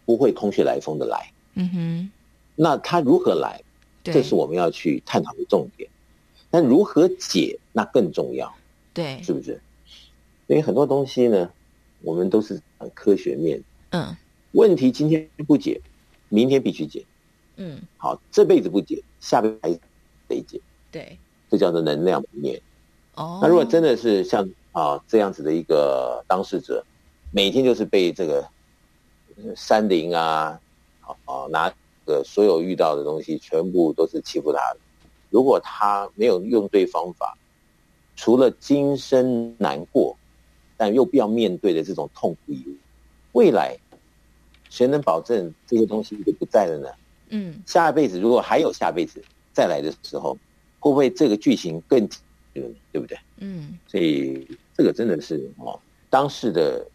[0.04, 1.32] 不会空穴来风的来。
[1.54, 2.10] 嗯哼，
[2.54, 3.60] 那它如何来？
[4.04, 5.90] 这是我们要去探讨的重点，
[6.48, 8.54] 但如何解那更重要，
[8.94, 9.60] 对，是不是？
[10.46, 11.50] 因为很多东西呢，
[12.02, 13.62] 我们都是很科学面。
[13.90, 14.16] 嗯，
[14.52, 15.80] 问题今天不解，
[16.28, 17.04] 明天必须解。
[17.56, 19.70] 嗯，好，这辈子不解，下辈子还
[20.28, 20.60] 得解。
[20.90, 21.18] 对，
[21.50, 22.60] 这叫做能量不灭。
[23.14, 26.84] 哦，那如果真的是像啊这样子的一个当事者，
[27.32, 28.48] 每天就是被这个
[29.54, 30.60] 山林啊，
[31.24, 31.72] 啊拿。
[32.06, 34.78] 个所有遇到的东西，全部都是欺负他的。
[35.28, 37.36] 如果他没有用对方法，
[38.14, 40.16] 除了今生难过，
[40.76, 42.74] 但又不要面对的这种痛苦以外，
[43.32, 43.76] 未来
[44.70, 46.88] 谁能保证这些东西就不在了呢？
[47.30, 50.38] 嗯，下辈子如果还有下辈子再来的时候，
[50.78, 52.08] 会不会这个剧情更，
[52.54, 53.18] 对不对？
[53.38, 56.86] 嗯，所以这个真的是哦，当时的，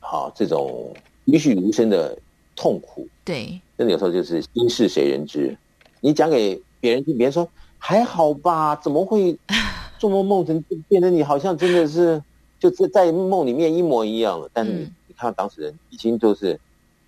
[0.00, 2.20] 好这种栩栩如生的
[2.56, 5.56] 痛苦，对，真的有时候就是心事谁人知。
[6.00, 9.38] 你讲给别人听，别人说还好吧，怎么会
[9.98, 12.22] 做梦梦成变成你好像真的是
[12.58, 14.50] 就是在梦里面一模一样了？
[14.52, 16.58] 但是你你看到当事人已经就是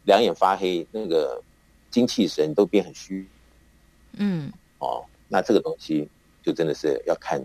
[0.05, 1.43] 两眼发黑，那个
[1.91, 3.27] 精气神都变很虚，
[4.13, 6.09] 嗯，哦，那这个东西
[6.43, 7.43] 就真的是要看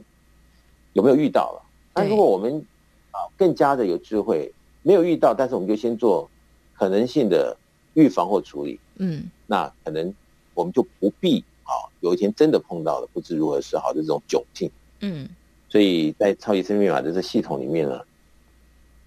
[0.94, 1.66] 有没有遇到了。
[1.94, 2.66] 那如果我们
[3.12, 4.52] 啊更加的有智慧，
[4.84, 6.30] 没有遇到，但是我们就先做
[6.74, 7.58] 可能性的
[7.94, 10.14] 预防或处理，嗯，那可能。
[10.58, 14.72] 我们就不必啊，有一天真的碰到了不知如何是好的这种窘境。
[15.02, 15.28] 嗯，
[15.76, 18.00] 所以在超级生命密码的这系统里面呢，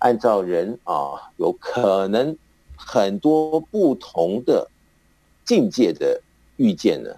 [0.01, 2.37] 按照人啊有可能
[2.77, 4.71] 很多不同的
[5.47, 6.21] 境界的
[6.57, 7.09] 遇见呢，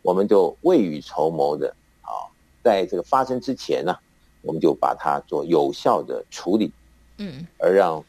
[0.00, 1.68] 我们就未雨绸缪的
[2.00, 2.24] 啊，
[2.64, 3.94] 在这个发生之前呢，
[4.40, 6.72] 我们就把它做有效的处理。
[7.18, 8.02] 嗯，而让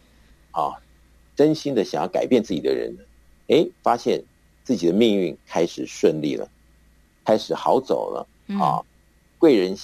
[0.51, 0.71] 啊
[1.35, 3.03] 真心的想要改变自己的人呢，
[3.49, 4.23] 哎，发现。
[4.63, 6.49] 自己的命运开始顺利了，
[7.23, 8.27] 开始好走了
[8.59, 8.83] 啊！
[9.37, 9.77] 贵人，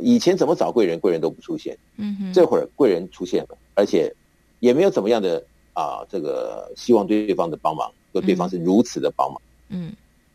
[0.00, 1.76] 以前怎么找贵人，贵人都不出现。
[1.96, 4.14] 嗯哼，这会儿贵人出现了，而且
[4.60, 9.40] 也没有怎么样的啊，这个希望对方的帮忙，就对方是如此的帮忙。
[9.68, 9.92] 嗯，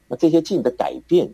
[0.07, 1.25] 那这些境的改变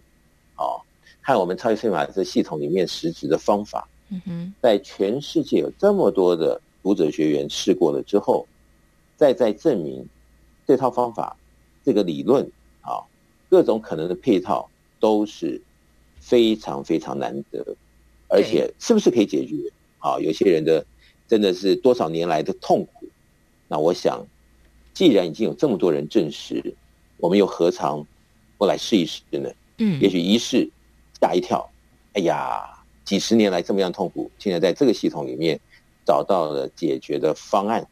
[0.55, 0.80] 啊，
[1.22, 3.88] 看我们超级生命密码这系统里面实质的方法。
[4.10, 8.47] 嗯哼，在全世界有这么多的读者学员试过了之后，
[9.16, 10.08] 再再证明
[10.66, 11.36] 这套方法。
[11.84, 12.43] 这个理论
[12.82, 12.99] 啊，
[13.49, 15.62] 各种可能的配套都是
[16.20, 17.66] 非常非常难得，
[18.28, 19.56] 而且是不是可以解决
[20.00, 20.20] 啊？
[20.20, 20.86] 有些人的
[21.28, 23.08] 真的是多少年来的痛苦，
[23.68, 24.26] 那我想，
[24.94, 26.64] 既然已经有这么多人证实，
[27.18, 28.06] 我们又何尝
[28.58, 29.50] 不来试一试呢？
[29.78, 30.70] 嗯，也许一试
[31.20, 31.70] 吓一跳，
[32.14, 32.68] 哎呀，
[33.06, 35.60] 几十年来这么样痛苦，现在在这个系统里面
[36.06, 37.88] 找到了解决的方案，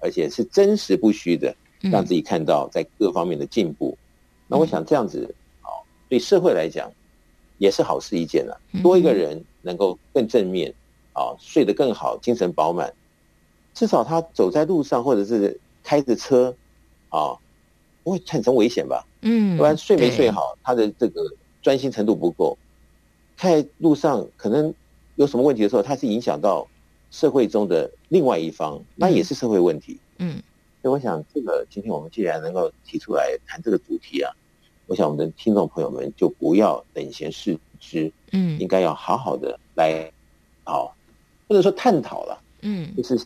[0.00, 1.54] 而且是真实不虚的。
[1.90, 3.98] 让自己看到在各方面的进步，
[4.46, 5.66] 那我想这样子啊，
[6.08, 6.88] 对社会来讲
[7.58, 8.56] 也是好事一件了。
[8.84, 10.72] 多一个人能够更正面
[11.12, 12.92] 啊，睡得更好，精神饱满，
[13.72, 16.54] 至少他走在路上或者是开着车
[17.08, 17.34] 啊，
[18.02, 19.06] 不会产生危险吧？
[19.22, 21.22] 嗯，不然睡没睡好，他的这个
[21.62, 22.56] 专心程度不够，
[23.36, 24.72] 在路上可能
[25.16, 26.66] 有什么问题的时候，他是影响到
[27.10, 29.98] 社会中的另外一方，那也是社会问题。
[30.18, 30.42] 嗯。
[30.82, 34.32] 所以我想，这个今天我们既然能够提出来谈这个主题啊，
[34.88, 40.10] 我想我们的听众朋友们就不要等闲视之，嗯，应该要好好的来，
[40.64, 40.90] 哦，
[41.46, 43.16] 或者说探讨了，嗯，就是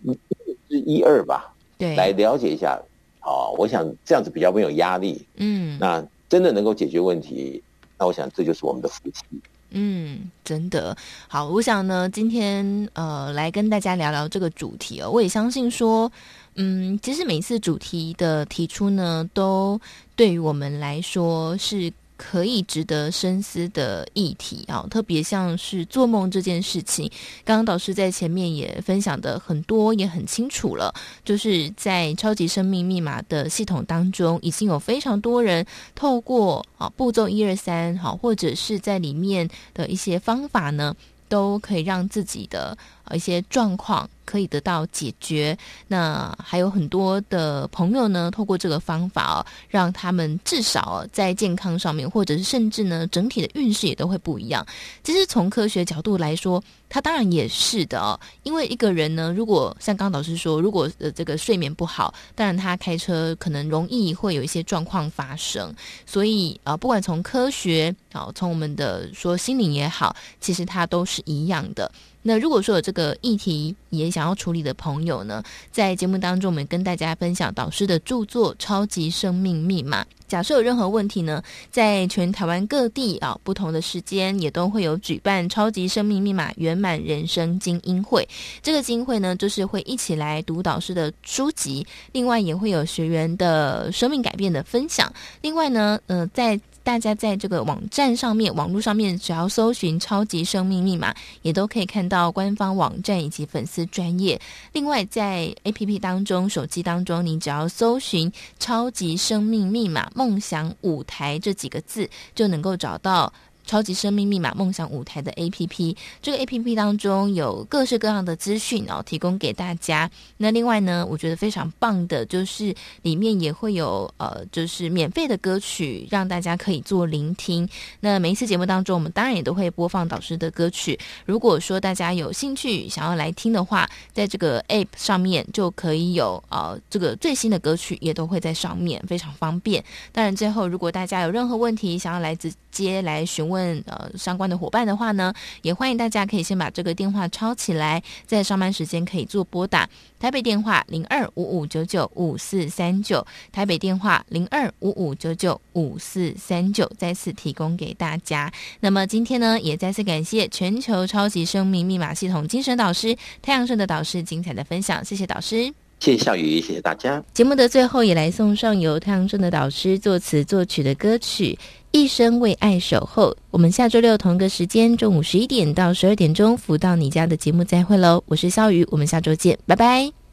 [0.68, 2.76] 一一二吧，对，来了解一下，
[3.22, 7.62] 哦，我想这样子比较没有压力，嗯，那真的能够解决问题，
[7.96, 9.22] 那我想这就是我们的福气。
[9.70, 10.96] 嗯，真的
[11.28, 11.48] 好。
[11.48, 15.10] 我想呢，今天呃，来跟大家聊聊这个主题哦。
[15.10, 16.10] 我也相信说，
[16.54, 19.80] 嗯，其实每次主题的提出呢，都
[20.14, 21.92] 对于我们来说是。
[22.16, 27.10] 可以值得深思的议题啊，特别像是做梦这件事情，
[27.44, 30.94] 刚刚导师在前面也分享的很多，也很清楚了。
[31.24, 35.64] 就是在超级生命密码的系统当中，已经有非常多人
[35.94, 40.94] 透过啊步骤一二三，好，或者是在里面的一些方法呢，
[41.28, 42.76] 都可以让自己的
[43.12, 44.08] 一些状况。
[44.26, 45.56] 可以得到解决。
[45.86, 54.66] 那还有很多的朋友呢，透过这个方法哦，让他们至少在健康上面，或者是甚至呢，整体的运势也都会不一样。
[55.04, 58.18] 其实从科学角度来说，他当然也是的哦。
[58.42, 65.74] 因为一个人呢，如果像刚导师说，如果呃这个睡眠不好，当然他开车可能容易会有一些状况发生。
[66.04, 71.90] 所以啊，不管从科学啊，从我们的说心灵也好，其实它都是一样的。
[72.26, 80.02] 那如果说有这个议题也想要处理的朋友呢，在节目当中，我们跟大家分享导师的著作《超级生命密码》。
[80.26, 88.22] 假设有任何问题呢，在全台湾各地啊，不同的时间也都会有举办《超级生命密码圆满人生精英会》。
[88.60, 95.12] 这个精英会呢，就是会一起来读导师的书籍，另外也会有学员的生命改变的分享。
[95.42, 101.12] 另外呢，呃，在大家在这个网站上面、网络上面，只要搜寻“超级生命密码”，
[101.42, 104.40] 也都可以看到官方网站以及粉丝专业。
[104.72, 113.32] 另外，在 APP 当中、手机当中，你只要搜寻“超级生命密码梦想舞台”这几个字，就能够找到。
[113.66, 120.10] 超级生命密码梦想舞台的 APP，这个 APP 当中有各式各样的资讯哦，提供给大家。
[120.38, 127.68] 那另外呢，我觉得非常棒的就是里面也会有呃，就是免费的歌曲让大家可以做聆听。
[128.00, 130.98] 那每一次节目当中，我们当然也都会播放导师的歌曲。
[131.24, 139.84] 如果说大家有兴趣想要来听的话，在这个 App 上面就可以有呃这个最新的歌曲也都会在上面，非常方便。
[140.12, 142.52] 当然最后，如果大家有任何问题想要来直
[142.84, 143.82] 接来询问。
[143.86, 149.88] 呃相关的伙伴的话呢，也欢迎大家可以先把这个电话抄起来，在上班时间可以做拨打。
[150.18, 158.50] 台北电话零二五五九九五四三九，台北电话零二五五九九五四三九，再次提供给大家。
[158.80, 167.22] 那么今天呢，也再次感谢全球超级生命密码系统精神导师太阳盛的导师精彩的分享，谢谢导师，谢谢笑宇，谢谢大家。
[167.34, 171.58] 节目的最后，也来送上由太阳盛的导师作词作曲的歌曲。
[171.96, 178.22] 一生为爱守候，我们下周六同个时间，中午十一点到十二点钟，福到你家的节目再会喽！
[178.26, 180.25] 我是肖雨，我们下周见，拜拜。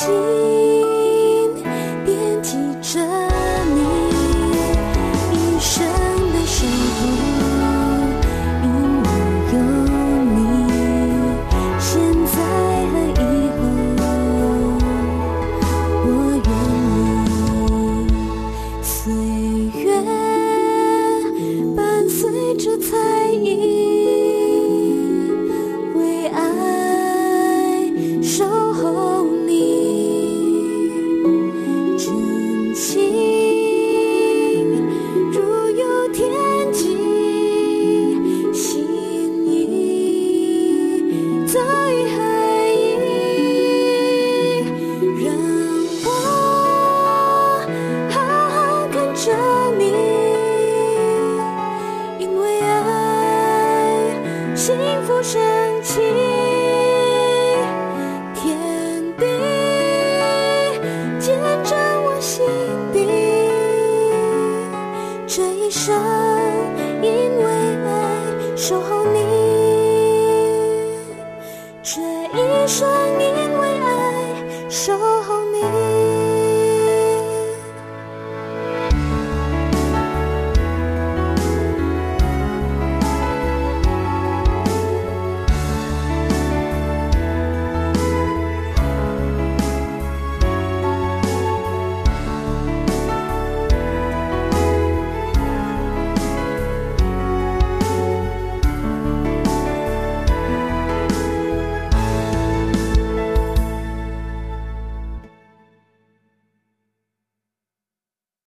[0.00, 0.59] 记